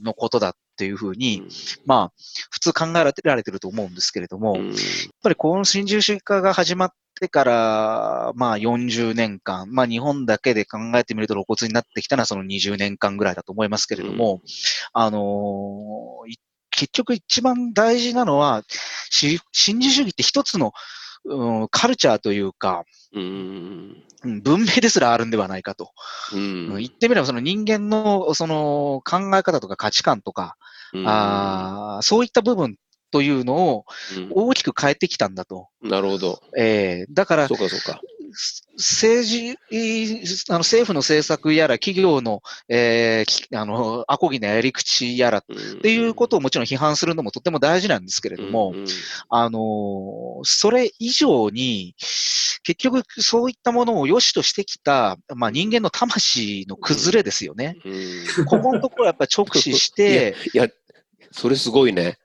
[0.04, 1.42] のことだっていうふうに、
[1.84, 2.12] まあ、
[2.50, 4.74] 普通考えられてると思うんですけれども、やっうん
[5.22, 14.42] ぱりこの新自由主義化が始まってから、まあ40年間、まあ日本だけで考えてみると露骨になってきたのはその20年間ぐらいだと思いますけれども、
[14.92, 16.38] あのーい
[16.70, 18.62] 結局一番大事なのは、
[19.08, 20.72] し新自由主義って一つの、
[21.24, 22.84] うんカルチャーというか、
[24.22, 25.92] 文明ですらあるんではないかと。
[26.34, 30.56] うん言ってみればその人間のその考え方とか価値観とか、
[30.92, 32.76] うんあーそういった部分
[33.10, 33.84] というのを
[34.30, 35.68] 大きく変えてきたんだと。
[35.82, 36.40] うんなるほど。
[36.56, 38.00] えーだからそうかそうか。
[38.76, 39.52] 政治、
[40.50, 48.86] あの政府の政策やら企業の、えーきあの、アコギなやり口やらっっていうことをもちろん批判するのもとても大事なんですけれども、うんうん
[49.30, 51.94] あのーそれ以上に、
[52.62, 57.76] 結局そういったものを良しとしてきた、まあ人間の魂の崩れですよね。
[57.84, 60.68] うんここのところやっぱり直視して、 いや、
[61.30, 62.18] それすごいね。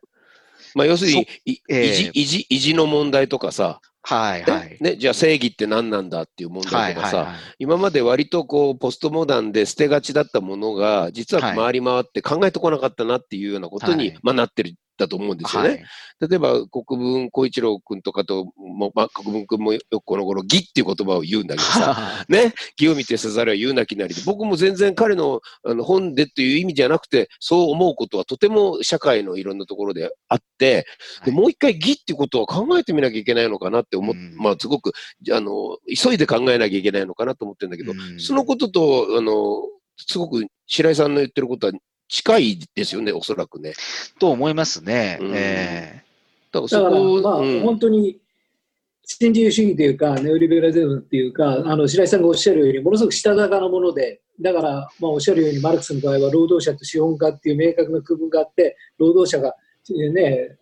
[0.74, 4.78] まあ、要するに、いええ意地、意地、意地の問題とかさ、はいはい。
[4.82, 7.36] ね、じゃあ正義って何なんだっていう問はい題とかさ、はいはい。
[7.60, 14.74] 今まで割とこう、ポストモダンで捨てがちだったものが、実ははい回り回って考えてこなかったなっていうようなことに、はいまあ、なってる。
[15.02, 15.70] だと思うんですよね。
[15.70, 15.86] はい。
[16.30, 30.86] 例えば、国分光一郎君とかと、もまあ、国分君もよくこの頃、義っていう言葉を言うんだけどさ、 ね、義を見てせざるは言うなきなりで、僕も全然彼のあの本でっていう意味じゃなくて、そう思うことはとても社会のいろんなところであって、
[31.26, 34.36] でもう一回義っていうことを考えてみなきゃいけないのかなって思っ、うん。
[34.38, 34.94] まあすごく、
[35.32, 38.20] あの、急いで考えなきゃいけないのかなと思ってるんだけど、うん。
[38.20, 39.64] そのことと、あの、
[39.98, 41.74] すごく白井さんの言ってることは
[42.12, 43.74] 近いですよね、おそらくね。
[44.20, 45.18] と思いますね。
[45.22, 46.04] うんえ
[46.52, 48.20] だからだから、そこまあ、うん本当に
[49.04, 59.56] 新自由主義というか、ネオリベラリズムっていうか、あの白井さんがおっしゃるように、ものすごくしたたかなもので、だから、まあ、おっしゃるように、マルクスの場合は、労働者と資本家っていう明確な区分があって、労働者が、
[60.14, 60.58] ね、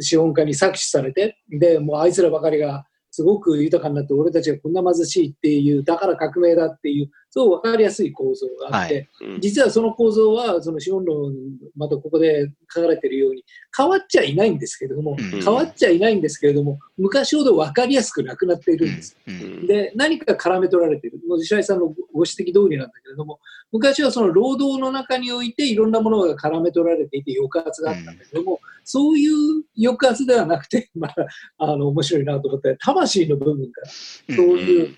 [0.00, 11.32] 資本家に搾取されて、でもうあいつらばかりがすごく豊かになって、俺たちがこんな貧しいっていう、だから革命だっていう、そう分かりやすい構造があって、はいうん実はその構造は、その資本論、
[11.74, 19.16] またここで書かれているように、変わっちゃいないんですけれども、うん変わっちゃいないんですけれども、昔ほど分かりやすくなくなっているんです。
[19.26, 21.20] うんうんで、何か絡め取られている。
[21.26, 23.40] もう白井さんのご指摘通りなんだけれども、
[23.72, 31.14] 昔はその労働の中においていろんなものが絡め取られていて抑圧があったんだけども、そういう抑圧ではなくて、 まあ、
[31.58, 33.88] あの面白いなと思って、魂の部分から、
[34.36, 34.94] そういう、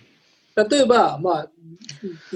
[0.56, 1.50] 例えば、まあ、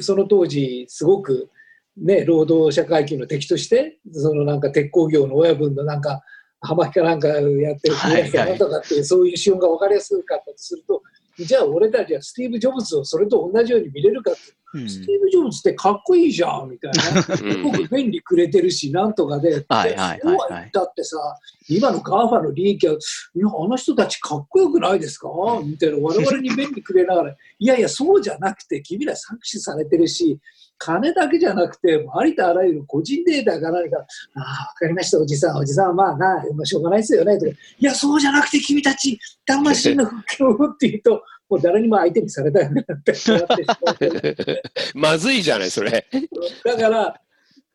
[0.01, 1.51] その当時、すごく、
[1.97, 6.23] ね、労働者階級の敵として、そのなんか鉄鋼業の親分のなんか、
[6.61, 8.33] 葉巻かなんかやってるはいはい。
[8.33, 11.03] なんとかっていう、そういう資本が分かりやすかったとすると、
[11.39, 14.41] じゃあ俺たちはスティーブ・ジョブズをそれと同じように見れるかって、
[14.75, 14.89] うん。
[14.89, 17.23] スティーブ・ジョブズってかっこいいじゃんみたいな。
[17.23, 20.21] すごく便利くれてるし、なんとかで、はいはいはいはい。
[20.21, 21.17] そうは言ったってさ、
[21.69, 22.97] 今の GAFA の利益は、い
[23.39, 25.29] や、あの人たちかっこよくないですか？
[25.65, 29.17] みたいな、我々に便利くれながら、いやいや、そうじゃなくて、君ら搾
[29.51, 30.39] 取されてるし、
[30.81, 34.05] 金だけじゃなくて、ありとあらゆる個人データが何か、あ
[34.35, 44.63] あ、わかりました、おじさん、おじさんはまあな、まあ、しょうがないですよね、とか、いや、そうじゃなくて、君たち、魂の復興をっていうと、もう誰にも相手にされたよねってなってしまって。
[44.95, 46.07] まずいじゃない、それ。
[46.65, 47.21] だから、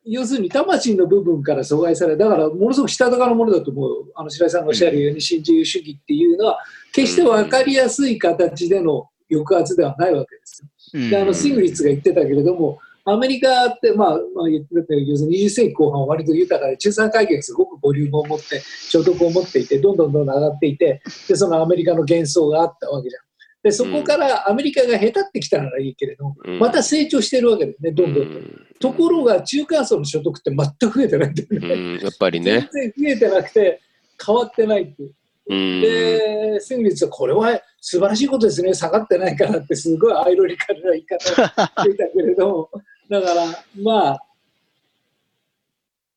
[0.04, 6.58] 要するに魂の部分から阻害され、だからものすごくしたたかなものだと思う、あの白井さんがおっしゃるように、新自由主義っていうのは、
[6.92, 10.64] 決して分かりやすい形での抑圧ではないわけです
[11.10, 23.23] であのシングリッツが言ってたけれども、アメリカって、まあ、まあ、言ってたように要するに20世紀後半は割と豊かで、中産階級がすごくボリュームを持って、所得を持っていて、どんどんどんどん上がっていて、で、そのアメリカの幻想があったわけじゃん。
[23.64, 28.28] で、そこからアメリカが下手ってきたならいいけれども、うんまた成長してるわけだよね、どんどん
[28.78, 28.90] と。
[28.90, 31.96] ところが、中間層の所得って全く増えてないんだようね。
[31.96, 32.68] ん、やっぱりね。
[32.72, 33.80] 全然増えてなくて、
[34.24, 35.14] 変わってないっていう。
[35.48, 35.80] うん。
[35.80, 42.70] で、先月はこれは素晴らしいことですね、下がってないからって、すごいアイロニカルな言い方をしていたけれども、
[43.08, 43.46] だから、
[43.82, 44.20] まあ、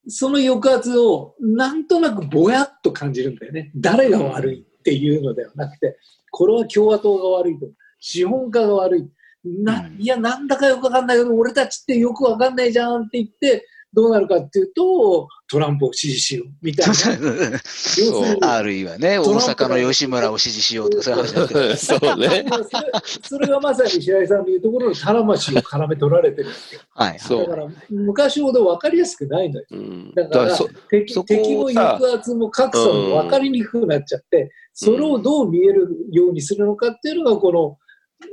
[0.10, 3.72] その抑圧をなんとなくぼやっと感じるんだよね。
[3.74, 5.98] 誰が悪いっていうのではなくて、
[6.32, 7.68] これは共和党が悪いと、
[8.00, 9.10] 資本家が悪い。
[9.44, 18.54] なうんいや、なんだかよくわかんないけど、俺たちってよくわかんないじゃんって言って、どうなるかっていうと、トランプを支持しようみたいな。
[18.54, 22.46] あるいはね、大阪の吉村を支持しようとか、そういう話だけどそうね。
[23.24, 27.20] それがまさに白井さんの言うところの魂を絡め取られてるわけはい。
[27.20, 29.66] そうだから昔ほど分かりやすくないのよ。
[29.72, 37.78] うんだからそ敵敵もさ抑圧も格差も分かりにくくなっちゃって、それをどう見えるようにするのかっていうのがこの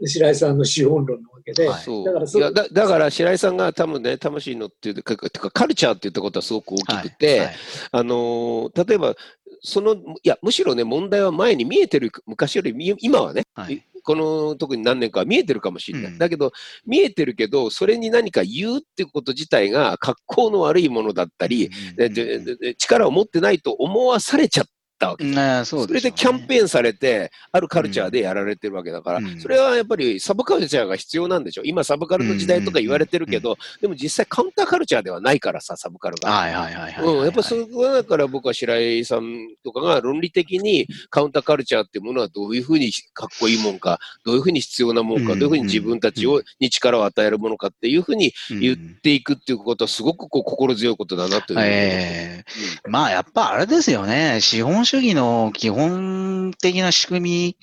[0.06, 2.04] 白井さんの資本論なわけで、はい。
[2.04, 7.54] だからそいやだだから白井さんが多分ね魂のっていうかてかカルチャーって言ったことはすごく大きくて、はい。
[7.92, 9.14] あのー例えば
[9.62, 13.82] そのいやむしろね問題は前に見えてる昔よりみ今はね、はい。
[14.02, 16.18] この特に何年かは見えてるかもしれない、うん。
[16.18, 16.52] だけど
[16.84, 24.66] 見えてるけどそれに何か言うっていうこと自体が格好の悪いものだったり、でででで力を持ってないと思わされちゃっ
[25.04, 31.62] たわけうんああそうそれでキャンペーンされて、あるカルチャーでやられてるわけだから、うんそれはやっぱりサブカルチャーが必要なんでしょ。
[31.64, 36.30] 今、サブカルの時代とか言われてるけど、でも実際カウンターカルチャーではないからさ、サブカルが。
[36.30, 37.04] はいはいはいはい。
[37.04, 51.64] うん、やっぱそこはだから僕は白井さんとかが論理的にカウンターカルチャーっていうものはどういうふうにかっこいいもんか、どういうふうに必要なもんか、うんどういうふうに自分たちをに力を与えるものかっていうふうに言っていくっていうことはすごくこう心強いことだなというふう。
[51.64, 52.44] え
[52.86, 54.38] えまあやっぱあれですよね。
[54.40, 57.56] 資本主義の基本的な仕組み、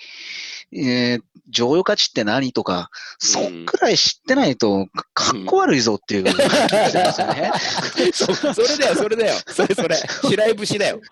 [0.73, 2.89] えー、剰余価値って何とか、
[3.19, 6.49] そっくらい知ってないと、かかっこ悪いぞっていう気が
[6.89, 7.51] してますよね。
[8.13, 9.35] そ それだよ、それだよ。
[9.47, 9.95] それそれ。
[9.95, 11.01] 白い節だよ。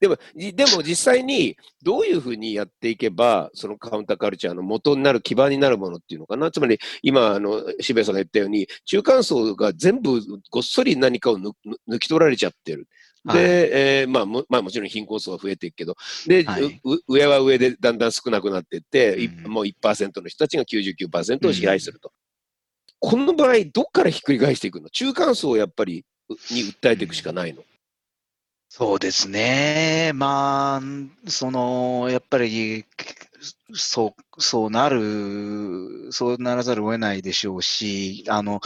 [0.00, 6.50] でも、じでも実際にどういうふうにやっていけば、そのカウンターカルチャーの元になる基盤になるものっていうのかな。
[6.50, 11.52] つまり、今、あの、渋谷さんが言ったように、中間層が全部ごっそり何かを抜
[11.88, 12.88] 抜き取られちゃってる。
[13.24, 22.12] で、はいえーまあも、まあもちろん貧困層は増えていくけど、で、はいう上は上でだんだん少なくなっていって、いうんもう1%の人たちが99%を支配すると。
[22.98, 24.90] この場合、どっからひっくり返していくの？
[24.90, 26.04] 中間層をやっぱり、
[26.50, 27.62] に訴えていくしかないの？
[28.68, 30.12] そうですね。
[30.14, 32.84] まあ、その、やっぱり、
[33.72, 38.60] そう、そうなる、そうならざるを得ないでしょうし、あの、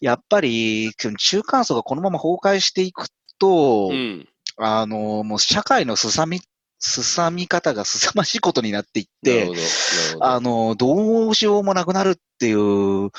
[0.00, 3.06] やっぱり、中間層がこのまま崩壊していく
[3.38, 4.28] と、うん。
[4.56, 6.40] あの、もう社会のすさみ、
[6.78, 9.50] すさみ方がすさまじいことになっていって
[10.20, 13.10] あの、どうしようもなくなるっていう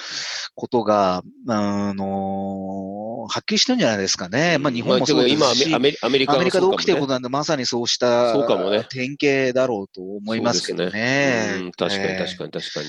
[0.54, 4.60] ことが、あの、はっきりしてるんじゃないですかね。
[4.60, 11.56] まあ日本もそうですまあ今アメリカアメリカで起きてるこことなんで、まさにそうしたそうかもね典型だろうと思いますけどね。
[11.58, 12.88] うん確かにえー確かに確かに。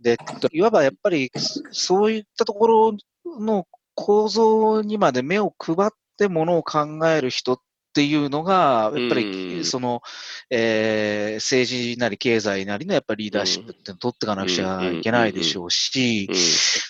[0.00, 0.18] で、
[0.52, 1.32] いわばやっぱり、
[1.70, 2.96] そういったところ
[3.40, 7.60] の構造にまで目を配ってものを考える人っ
[7.90, 8.54] っていうのが、
[8.86, 10.02] やっぱうんり、その、
[10.50, 16.28] えー政治なり経済なりのやっぱりリーダーシップって取っていかなくちゃいけないでしょうし、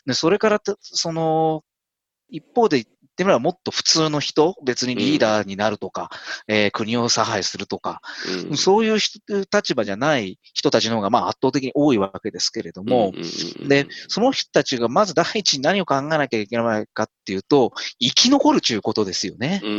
[0.07, 1.63] でそれからた、その、
[2.31, 6.11] 一方で言ってみればもっと普通の人、別にリーダーになるとか、
[6.49, 8.51] えー国を差配するとか、うん。
[8.51, 9.21] うんそういう人
[9.53, 13.25] 立場じゃない人たちの方がまあ圧倒的に多いわけですけれども、うんうん
[13.63, 19.61] うんで、その人たちがまず第一に何を考えなきゃいけないかっていうと、生き残るということですよね。
[19.63, 19.75] うんう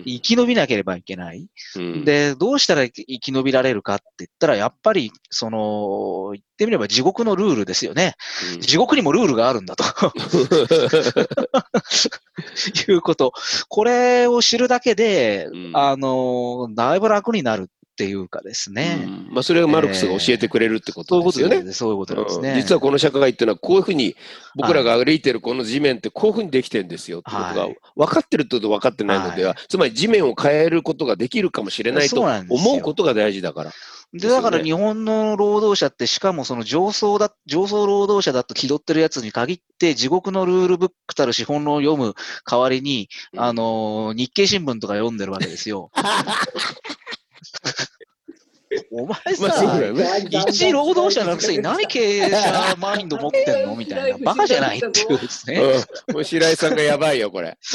[0.00, 0.02] ん。
[0.04, 1.46] 生き延びなければいけない。
[1.76, 2.04] うん。
[2.04, 8.16] で、どうしたら生き延びられるかって言ったら、やっぱり、その、言ってみれば地獄のルールですよね。
[8.54, 9.84] うん地獄にもルールがあるんだと
[12.92, 13.32] いうこと。
[13.68, 17.70] これを知るだけで、うんあの、だいぶ楽になる
[18.00, 19.02] っていうかですね。
[19.04, 21.56] うんまあ、それがマルクスが教えてくれるってことですよね。
[21.56, 21.78] ことです。
[21.78, 22.52] そういうことですね。
[22.52, 24.16] うん実はこの社会っていうのはこういうふうに
[24.54, 33.72] 僕らが歩いてるこの地面ってこういうふうにできてるんですよってことがはい分かってると分かってないのでは、つまり地面を変えることができるかもしれないと思うことが大事だから。
[34.12, 42.14] で、だから日本の労働者って、しかもその上層だ、上層労働者だと気取ってるやつに限って、地獄のルールブックたる資本論を読む
[42.48, 45.92] 代わりに、うんあのー、日経新聞とか読んでるわけですよ。
[48.90, 50.06] お前まあそうさだ、よね
[50.48, 54.18] 一労働者のくせに何経営者マインド持ってんのみたいな。
[54.18, 55.60] バカじゃないっていうですね。
[56.08, 57.58] うん、もう白井さんがやばいよ、これ。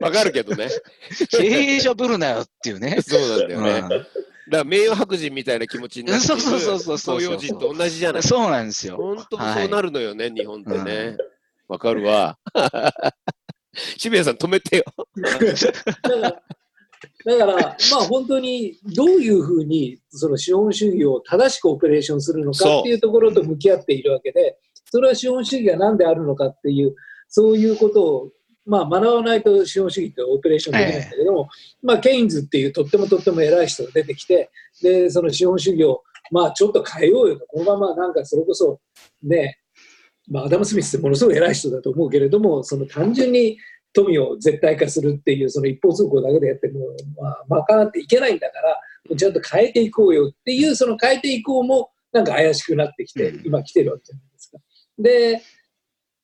[0.00, 0.68] わかるけどね。
[1.30, 2.98] 経営者ぶるなよっていうね。
[3.00, 3.70] そうなんだよね。
[3.96, 4.06] うん
[4.48, 8.22] だから名誉白人みたいな気持ちになってそうそうそうそうそう東洋人と同じじゃない。
[8.22, 8.96] そうなんですよ。
[8.96, 11.16] 本当そうなるのよね、日本ってね。
[11.68, 12.36] わ、かるわ。
[13.96, 14.84] 渋谷さん止めてよ。
[17.24, 24.58] だから、まあ本当にどういうふうにその資本主義を正しくオペレーションするのかっていうところと向き合っているわけで、
[24.92, 26.94] それは資本主義が何であるのかっていう、
[27.28, 28.30] そういうことを、
[28.66, 31.48] まあ、学ばないと資本主義ってオペレーションできないんだけども、
[31.82, 34.50] まあ、ケインズっていうとってもとっても偉い人が出てきて、
[34.82, 38.80] で、その資本主義を、まあ、ちょっと変えようよと、このままなんかそれこそ、
[39.22, 39.58] ね、
[40.28, 43.56] まあ、アダム・スミスってものすごい偉い人だと思うけれども、その単純に
[43.92, 46.80] 富を絶対化するっていうその一方通行だけでやっても、
[47.48, 54.58] まあ、賄っていけないんだから、ちゃんと変えていこうよっていう、その変えていこうもなんか怪しくなってきてうん、今来てるわけじゃないですか。
[54.98, 55.42] で、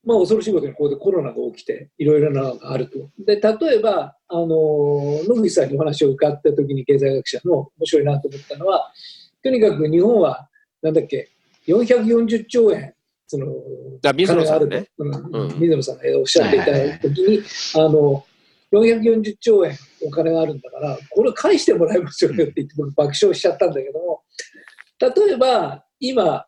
[0.04, 3.10] まあ、恐ろしいことにここでコロナが起きて、いろいろなのがあると。
[3.18, 8.92] で、例えば、あの、野口さんにお話を伺った時に経済学者の面白いなと思ったのは、
[9.42, 10.48] とにかく日本は、
[10.82, 11.28] なんだっけ、
[11.66, 12.94] 440兆円、
[13.28, 13.46] その、
[14.04, 14.88] あ水野さんね。
[14.96, 15.42] 金があると、うん。
[15.42, 15.60] うん。
[15.60, 17.42] 水野さんがおっしゃっていた時に、
[17.74, 18.24] あの、
[18.72, 24.22] 440兆円お金があるんだから、これ返してもらいますよねって言って、僕爆笑しちゃったんだけども、
[24.98, 26.46] 例えば、今、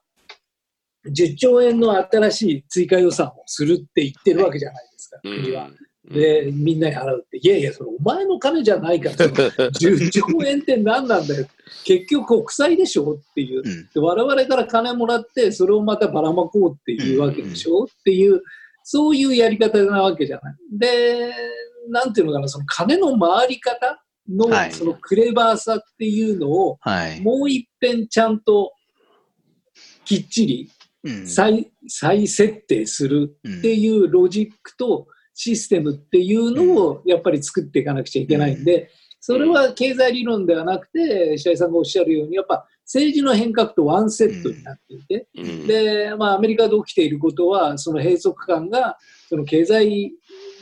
[1.07, 5.43] 10兆円の新しい追加予算をするって言ってるわけじゃないですか、うん。
[5.43, 5.71] 国は。
[6.09, 7.39] で、みんなに払うって。
[7.39, 9.31] いやいや、それお前の金じゃないから、その
[9.71, 11.47] 10兆円って何なんだよ。
[11.85, 13.63] 結局国債でしょっていう。
[13.65, 18.43] うんで我々から金もらって、それをまたばらまこうっていうわけでしょ、っていう、
[18.83, 20.55] そういうやり方なわけじゃない。
[20.73, 21.33] で、
[21.91, 27.21] なんていうのかな、その金の回り方のはいそのクレバーさっていうのを、はい。
[27.21, 28.73] もう一遍ちゃんと
[30.05, 30.71] きっちり
[31.05, 45.67] うん再再設定するうんっていうロジックとシステムっていうのをやっぱり作っていかなくちゃいけないんで、それは経済理論ではなくて、白井さんがおっしゃるように、やっぱ政治の変革とワンセットになっていて、うん。
[45.67, 48.97] で、まあ、アメリカで起きていることは、その閉塞感が、
[49.29, 50.13] その経済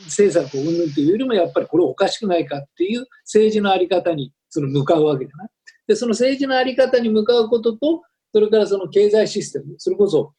[0.04, 5.44] 政策を云々というよりも、やっぱりこれおかしくないかっていう政治のあり方にその向かうわけじゃな。
[5.46, 5.48] い。
[5.86, 8.02] で、その政治のあり方に向かうことと、
[8.34, 10.34] それからその経済システム、それこそ、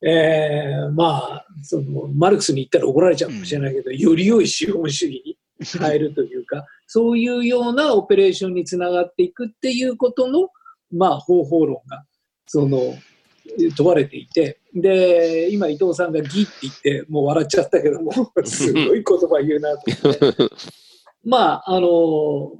[0.00, 5.38] えーまあ、そのマルクスに言ったら怒られちゃうかもしれないけど、より良い資本主義に
[5.80, 10.50] 変えるというか、 そういうようなオペレーションにつながっていくっていうことの、
[10.92, 12.04] まあ、方法論が、
[12.46, 12.94] その、
[13.76, 18.12] 問われていて、で、今伊藤さんが義って言って、もう笑っちゃったけども、
[18.44, 20.54] すごい言葉言うなと思って。
[21.24, 22.52] まあ、あの、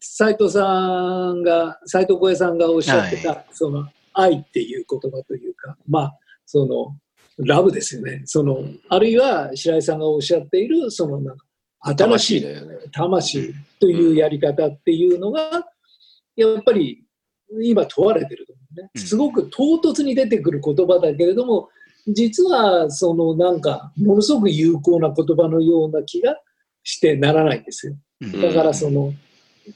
[0.00, 6.96] 斉藤さんが、斉藤小江さんがおっしゃってた、はその、愛っていう言葉というか、まあ、その、
[7.38, 8.22] ラブですよね。
[8.26, 11.46] その、あるいは白井さんがおっしゃっている、その、なんか、
[11.84, 12.46] 新しい
[12.92, 15.66] 魂というやり方っていうのが、
[16.36, 17.04] やっぱり
[17.62, 18.90] 今問われてると思うね。
[18.94, 21.68] うんすごく唐突に出てくる言葉だけれども、
[22.06, 26.36] 実はそのなんか、ものすごく有効な言葉のような気が
[26.82, 27.96] してならないんですよ。
[28.20, 29.12] うんだからその、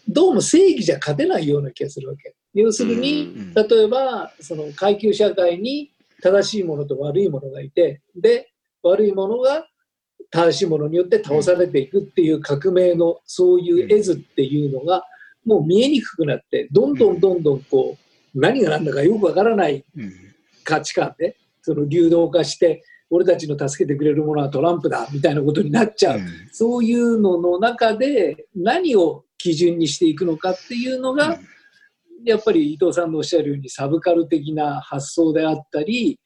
[0.09, 2.35] どうも正義じゃ勝てないような気がするわけ。
[2.61, 3.55] 要するに、うん。
[3.55, 5.91] 例えばその階級社会に
[6.23, 8.51] 正しいものと悪いものがいてで
[8.83, 9.67] 悪いものが
[10.31, 15.05] 正しいものによって倒されていくっていう革命のそういう絵図っていうのが
[15.45, 17.97] もう見えにくくなってどんどんどんどんこ
[18.35, 20.13] う何が何だかよくわからないうん
[20.65, 31.39] 価値観でその流動化して俺たちの助けてくれるものはトランプだみたいなことになっちゃう、そういうのの中で何を基準にしていくのかっていうのが、
[32.27, 36.19] やっぱり伊藤さんのおっしゃるようにサブカル的な発想であったり、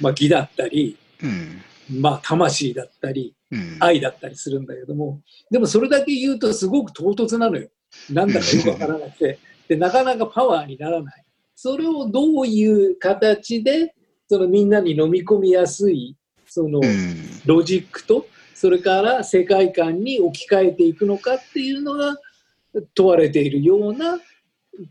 [0.00, 1.62] まあ、義だったり、うん。
[2.00, 3.76] まあ、魂だったりうん。
[3.80, 7.68] 愛だったりするんだけどもでもそれだけ言うとすごく唐突なのよ。
[8.10, 9.38] なんだかよくわからなくて。
[9.68, 11.24] でなかなかパワーにならない。
[11.54, 13.94] それをどういう形で
[14.28, 17.16] そのみんなに飲み込みやすいそのうん。
[17.46, 22.16] ロジックとそれから世界観に置き換えていくのかっていうのが
[22.94, 24.18] 問われているような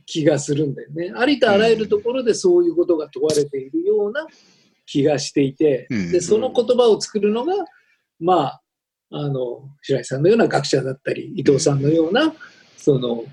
[0.06, 1.12] 気がするんだよね。
[1.16, 4.28] ありとあらゆるところでそういうことが問われているような
[4.86, 6.12] 気がしていて、うん。
[6.12, 7.54] でその言葉を作るのが、
[8.20, 8.62] まあ、
[9.12, 12.34] あの白井さんのような学者だったり伊藤さんのような
[12.78, 13.24] その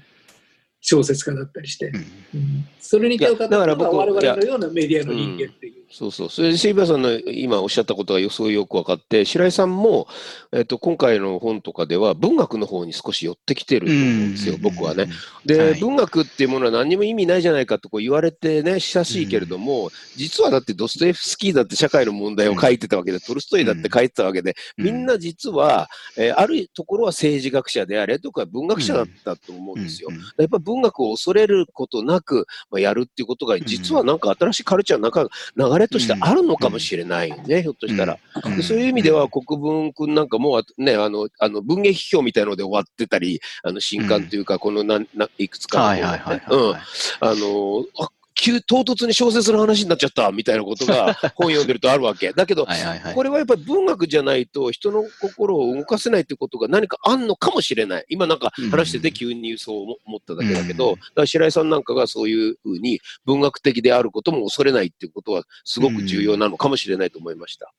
[0.81, 2.41] 小説家だったりして、うん。
[2.41, 2.69] うん。
[2.81, 5.82] それに手をかけたのが我々のようなメディアの人間っていう。
[5.93, 6.31] そうそう。
[6.31, 10.09] それで、シーバーさんの今おっしゃったことがよよく分かって、白井さんも、
[10.51, 15.09] えっと、今回の本とかでは文学の方に少し寄ってきてると思うんですよ、僕はね。。
[15.45, 30.11] で、はい文学っていうものは何にも意味ないじゃないかとこう言われてね、親しいけれども、実はだってドストエフスキーだって社会の問題を書いてたわけで、トルストイだって書いてたわけで、みんな実は、えーあるところは政治学者であれとか文学者だったと思うんですよ。
[30.39, 38.19] やっぱ文学を恐れることなく、まあ、やるっていうことが、実はなんか新しいカルチャーの中、流れとしてあるのかもしれないよね、ひょっとしたら。
[38.57, 46.81] でそういう意味では、国分君なんかもうね、あの、あの文芸批評みたいので終わってたり、あの、新刊というか、このなんないくつかのはいはいはいうんはい。
[47.21, 48.09] あの、あ
[48.43, 52.33] 急、唐突に小説の話になっちゃったみたいなことが 本読んでるとあるわけ。
[52.33, 53.15] だけど、はいはいはい。
[53.15, 58.05] これはやっぱり文学じゃないと人の心を動かせないってことが何かあんのかもしれない。
[58.09, 67.73] 今なんか話してて急にそう思思っただけだけど、うんだから白井さんなんかがそういうふうに文学的であることも恐れないっていうことはすごく重要なのかもしれないと思いました。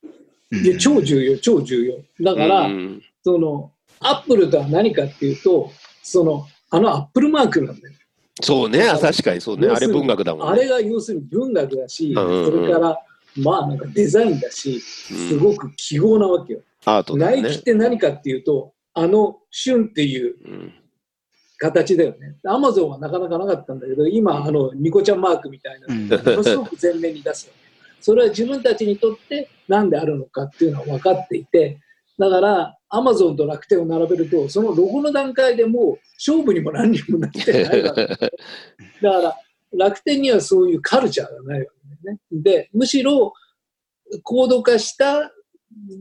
[0.51, 2.23] いや超重要、超重要。
[2.23, 7.93] だから、うんそのアップルとは何かっていうと、そのあのアップルマークなんだよ。
[8.41, 9.67] そうね、あ確かにそうね。
[9.67, 10.53] あれ文学だもんね。
[10.53, 12.99] あれが要するに文学だし、うんうんうんそれから
[13.35, 16.61] まあなんかデザインだし、すごく記号なわけよ。
[16.85, 17.49] アートだナイよね。
[17.49, 20.73] キって何かっていうと、あの旬っていううん
[21.57, 22.35] 形だよね。
[22.45, 27.63] アマゾンはなかなかなかったんだけど、今、あのニコちゃんマークみたいなものすごく前面に出すわけ。
[28.01, 31.79] それは自分たちにとって何であるのかっていうのは分かっていて、
[32.17, 38.05] だから、アマゾンと楽天を並べると、そのロゴの段階でもう勝負にも何にもなってないわけ。
[38.07, 38.29] だか
[39.01, 39.35] ら、
[39.75, 41.65] 楽天にはそういうカルチャーがないわ
[42.03, 42.19] けね。
[42.31, 43.33] で、むしろ、
[44.21, 45.31] 高度化した、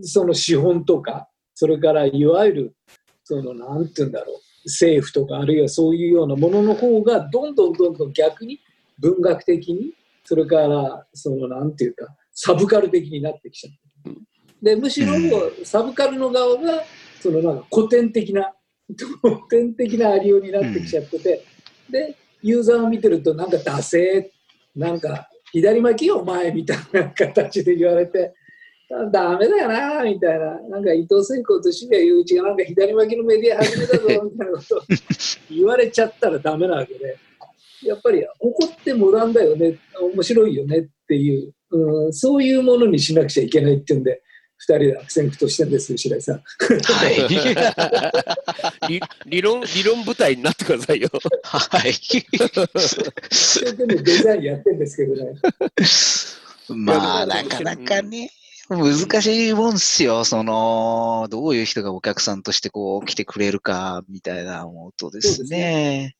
[0.02, 2.76] その資本とか、それからいわゆる、
[3.24, 4.36] その、なんて言うんだろう、
[4.66, 8.60] 政府とか、あるいはそういうようなものの方が、どんどんどんどん逆に
[8.98, 9.94] 文学的に、
[10.24, 13.81] それから、その、なんていうか、サブカル的になってきちゃってる。
[14.62, 15.14] で、むしろ、
[15.64, 16.84] サブカルの側が、
[17.20, 18.52] そのなんか古典的な、
[19.20, 21.44] 古典的なありようになってきちゃってて、
[21.90, 24.30] で、ユーザーを見てると、なんか惰性、
[24.76, 28.34] なんか左巻きよ、お前みたいな形で言われて、
[28.94, 30.60] あダメだよな、みたいな。
[30.68, 34.80] なんか伊藤聖子と渋谷雄一がなんか左巻きのメディア始めたぞ、みたいなことを
[35.50, 37.16] 言われちゃったらダメなわけで、
[37.84, 44.22] やっぱり、ここってモダンだよね、面白いよねっていう、うん、そういうものにしなくちゃいけないっていうんで、
[44.62, 46.36] 二人で悪戦苦闘してるんですよ、白井さん。
[46.36, 46.42] は
[47.10, 48.88] い。
[48.88, 51.08] 理 理論、理論舞台になってくださいよ。
[51.42, 51.90] はい。
[51.90, 52.24] 一
[53.30, 55.32] 生懸命デザインやってるんですけどね。
[56.68, 58.30] まあ、なかなかね、
[58.68, 60.24] 難しいもんっすよ。
[60.24, 66.14] その、どういう人がお客さんとしてこう来てくれるか、みたいな思うとですね。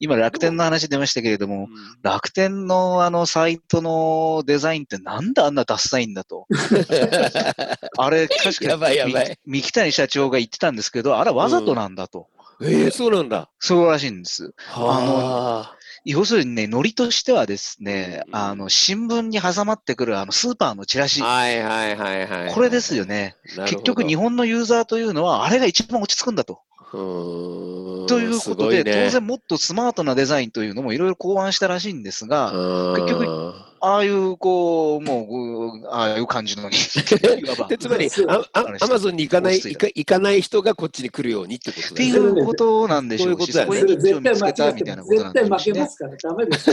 [0.00, 1.68] 今、楽天の話出ましたけれども、
[2.02, 6.46] 楽天のあのサイトのデザインってなんであんなダッサいんだと。
[7.98, 12.28] あれ、確かやばいやばいみ三木谷社長が言ってたんですけど、あれはわざとなんだと。
[12.60, 13.50] ええそうなんだ。
[13.60, 14.52] そうらしいんです。
[14.72, 15.74] あ
[16.04, 21.22] 要するにね、ノリとしてはですね、うんあの、新聞に挟まってくるあのスーパーのチラシ。
[21.22, 22.54] はいはいはいはい。
[22.54, 23.36] これですよね。
[23.66, 26.62] 結局日本のユーザーというのは、あれが一番落ち着くんだと。
[26.90, 32.52] 本ということで、ね、当然もっとスマートなデザインというのもいろいろ考案したらしいんですが、
[32.96, 36.74] 結局ああいう、こう、もう、ああいう感じのに。
[37.78, 38.10] つまり
[38.52, 42.16] アマゾンに行かない行かない人がこっちに来るようにってことってい。
[42.16, 45.88] うことなんでしょうし、そういうことだよねそこにニッチを見つけたみたいなことなんでしょうしね絶対負けま。
[45.88, 46.70] すからダメです。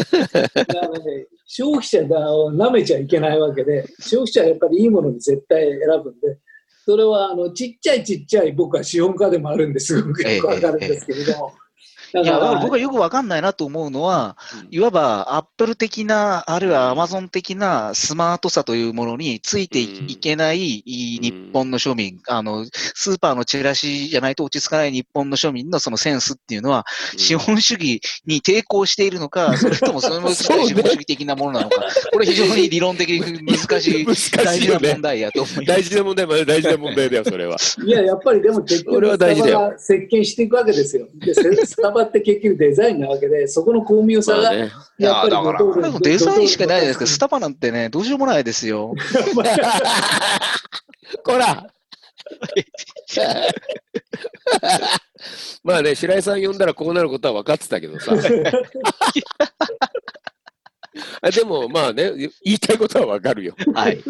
[0.56, 6.40] だからね、消費者を舐めちゃいけないわけで、消費者はやっぱりいいものに絶対選ぶんで、
[6.86, 11.54] それはあのちっちゃいちっちゃい僕は資本家でもあるんですごくよくわかるんですけれども。
[12.16, 14.38] だいや、だから僕はよくわかんないなと思うのは、
[14.70, 26.86] いわばアップル的な、あるいはアマゾン的なスマートさというものについていけないい日本の庶民、あの、スーパーのチラシじゃないと落ち着かない日本の庶民のそのセンスっていうのは、
[27.18, 35.16] 資本主義に抵抗しているのか、それともそれも 資本主義的なものなのか、これ非常に理論的に難しい、 大事な問題。
[35.26, 35.66] やと思います。
[35.66, 37.58] 大事な問題大事な問題だよ、 それは。
[37.86, 39.60] いや、やっぱりでも結それ局、スタは大事だよ。
[39.60, 41.08] バが席巻していくわけですよ。
[41.16, 44.72] で、せスタバって結局デザインなわけで、そこの巧妙さが、まあね。
[44.98, 48.94] いや、やっぱりだから、もデザインしかないですけど、スタバなんてね、どうしようもないですよ。
[51.24, 51.68] こら
[55.64, 58.16] まあね、白井さん呼んだらこうなることは分かってたけどさ。
[61.22, 63.56] あでもまあね、言いたいことは分かるよ。
[63.74, 64.02] はい。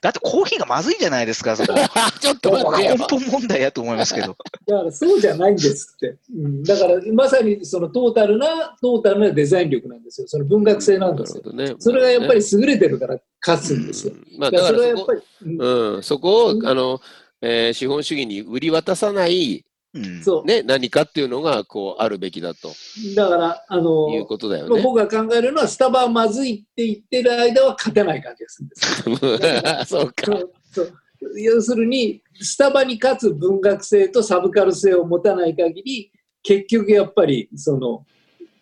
[0.00, 1.74] だってコーヒーがまずいじゃないですか、そこ。
[2.20, 2.96] ちょっと根。
[2.96, 4.36] 本問題やと思いますけど。
[4.66, 6.16] だからそうじゃないんですって。
[6.36, 10.28] うん、だからまさにそのトータルな、トータルなデザイン力なんですよ。
[10.28, 11.42] その文学性なんですよ。
[11.44, 11.76] なるほどね。
[11.78, 14.14] それがやっぱり優れてるから勝つんですよ。
[14.14, 17.00] うんまあだかららそれはやっぱり、うんうん、そこを、うんあの、
[17.40, 19.64] えー資本主義に売り渡さない、
[19.94, 20.22] うん。
[20.22, 20.44] そう。
[20.44, 22.70] ね、何かっていうのが、こう、あるべきだと
[23.14, 24.82] だから、あの、いうことだよまあね。
[24.82, 30.02] 僕が考えるのは、スタバはまずいって言ってる間は勝てない感じがするんですよ。
[30.02, 30.26] そうか。
[30.26, 30.92] そうそう
[31.36, 36.10] 要するに、スタバに勝つ文学性とサブカル性を持たない限り、
[36.42, 38.04] 結局やっぱり、その、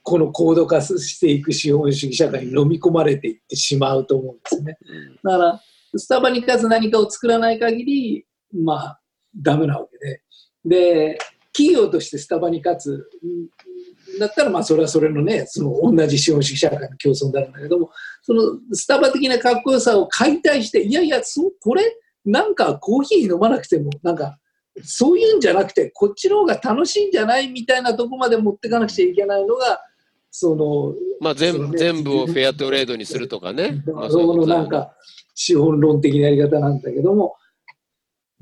[0.03, 4.77] この高度化していく資本主義社会に飲み込まれていってしまうと思うんですね。
[4.87, 5.61] うんだから、
[5.97, 9.01] スタバに勝つ何かを作らない限り、まあ、
[9.35, 10.23] ダメなわけで。
[10.65, 11.19] で、
[11.53, 13.09] 企業としてスタバに勝つ。
[14.17, 17.91] んだったら、まあ、それはそれのね、その同じ資本主義社会の競争になるんだけども、
[18.23, 18.43] その
[18.73, 21.83] スタバ的なかっこよさを解体して、いやいや、そうこれ、
[22.25, 24.39] なんかコーヒー飲まなくても、なんか、
[24.83, 27.49] そういうんじゃなくて、こっちの方が楽しいんじゃない？
[27.49, 29.81] みたいなとこまで持っていかなくちゃいけないのが、
[30.31, 33.83] その、まあ全部、ね全部をフェアトレードにするとかね。
[33.93, 34.95] まあそこのなんか
[35.35, 37.35] 資本論的なやり方なんだけども、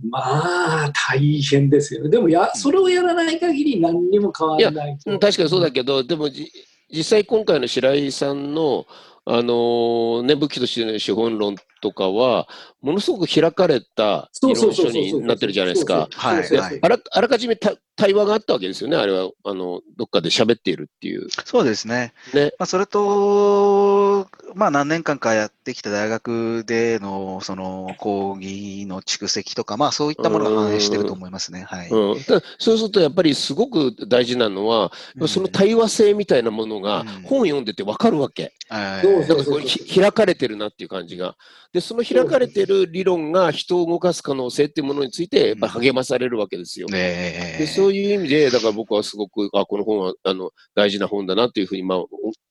[0.05, 2.11] まあ大変ですよね。
[2.11, 5.11] でもや、それをやらない限り何にも変わらないと。
[5.11, 6.51] うん確かにそうだけど、でもじ
[6.91, 8.87] 実際今回の白井さんの、
[9.25, 12.49] あのーね、武器としての資本論とかは、
[12.81, 16.09] ものすごく開かれたそう理論書になってるじゃないですか。
[16.13, 21.27] はいはいあらあらかじめた対話があったわけですよね、あれは、あの、どっかで喋っているっていう。
[21.45, 22.13] そうですね。
[22.33, 22.53] ね。
[22.57, 31.63] まあ、それと、まあ、何年間かやってきた大学での、その、講義の蓄積とか、まあ、そういったものが反映してると思いますね。
[31.63, 31.89] はい。
[31.89, 38.55] うん、そうするとやっぱりすごく大事なのは、うんその対話性みたいなものがうん本読んでて分かるわけ。
[38.69, 41.37] はいそうだからこれひ開かれてるなっていう感じが。
[41.73, 46.87] で、その開かれてる理論が人を動かす可能性っていうものについてやっぱり励まされるわけですよ。
[46.93, 52.09] ええでそういう意味で、だから僕はすごく、あ、この本はあの大事な本だなっていうふうに、まあ、お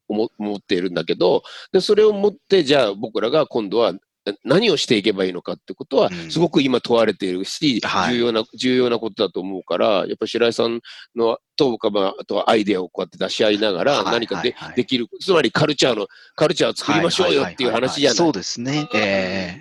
[0.09, 3.99] 思思っているんだけど、で、それを持って、じゃあ僕らが今度はな
[4.43, 10.81] 何をしていけばいいのかってことはう、んすごく今問われているし、はい重要な、重要なことだと思うから、やっぱり白井さん
[11.15, 18.17] のとか、まあ、あとはアイデアをこうやって出し合いながら、はい何かで,、できる、つまりカルチャーの、カルチャーを作りましょうよっていう話じゃない。
[18.17, 18.87] そうですね。
[18.93, 19.01] ええ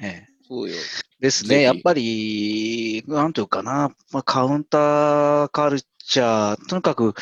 [0.02, 0.76] ええそうよ。
[1.18, 1.62] ですね。
[1.62, 7.14] やっぱり、なんていうかな、まあ、カウンターカルチャー、とにかく、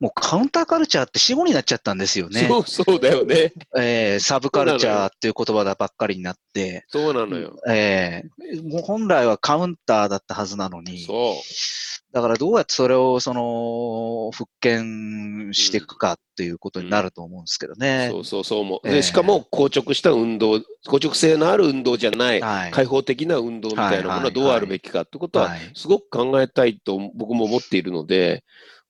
[0.00, 2.46] もうカウンターカルチャーって死語になっちゃったんですよね。
[2.48, 3.52] そう、そうだよね。
[3.76, 7.56] えーサブカルチャーっていう言葉ばっかりになって、そうなのよ。
[7.68, 12.02] えーもう本来はカウンターだったはずなのに、そう。
[12.12, 18.08] だからどうやってそれをその復権していくかっていうことになると思うんですけどね。
[18.10, 18.80] そうそうそう思う。
[18.84, 22.70] ええで、しかも硬直した運動、硬直性のある運動じゃない、はい。
[22.70, 28.31] 開放的な運動みたいなものはどうあるべきかってことは、はいすごく考えたいと僕も思っているので、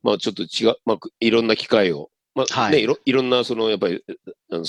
[0.02, 4.02] まあちょっと違う、まあいろんな機会を、まあはいね、いろいろんなそのやっぱり
[4.50, 4.64] あの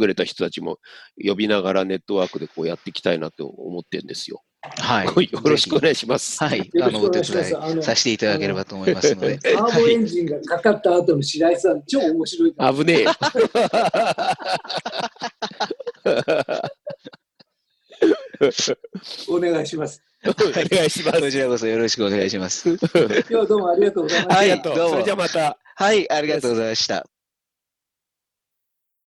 [0.00, 0.78] 優れた人たちも
[1.22, 4.42] 呼びながらネットワークでこうやっていきたいなと思ってるんですよ。
[4.78, 5.06] はい。
[5.06, 5.12] よ
[5.44, 6.38] ろしくおぜ願いします。
[6.38, 6.70] ひはい。
[6.82, 9.36] あの、お手伝いあのさせていただければと思いますので。
[9.38, 12.54] ターボエンジンがかかった後の白井さん、超面白い。
[12.54, 13.12] 危ねえよ。
[19.28, 20.02] お願いします。
[20.28, 21.20] お願いします。
[21.20, 22.68] こちらこそよろしくお願いします。
[22.68, 24.38] 今日はどうもありがとうございました。
[24.38, 24.76] ありがとう。
[24.76, 25.58] どうもそれじゃあまた。
[25.76, 27.06] はい、ありがとうございました。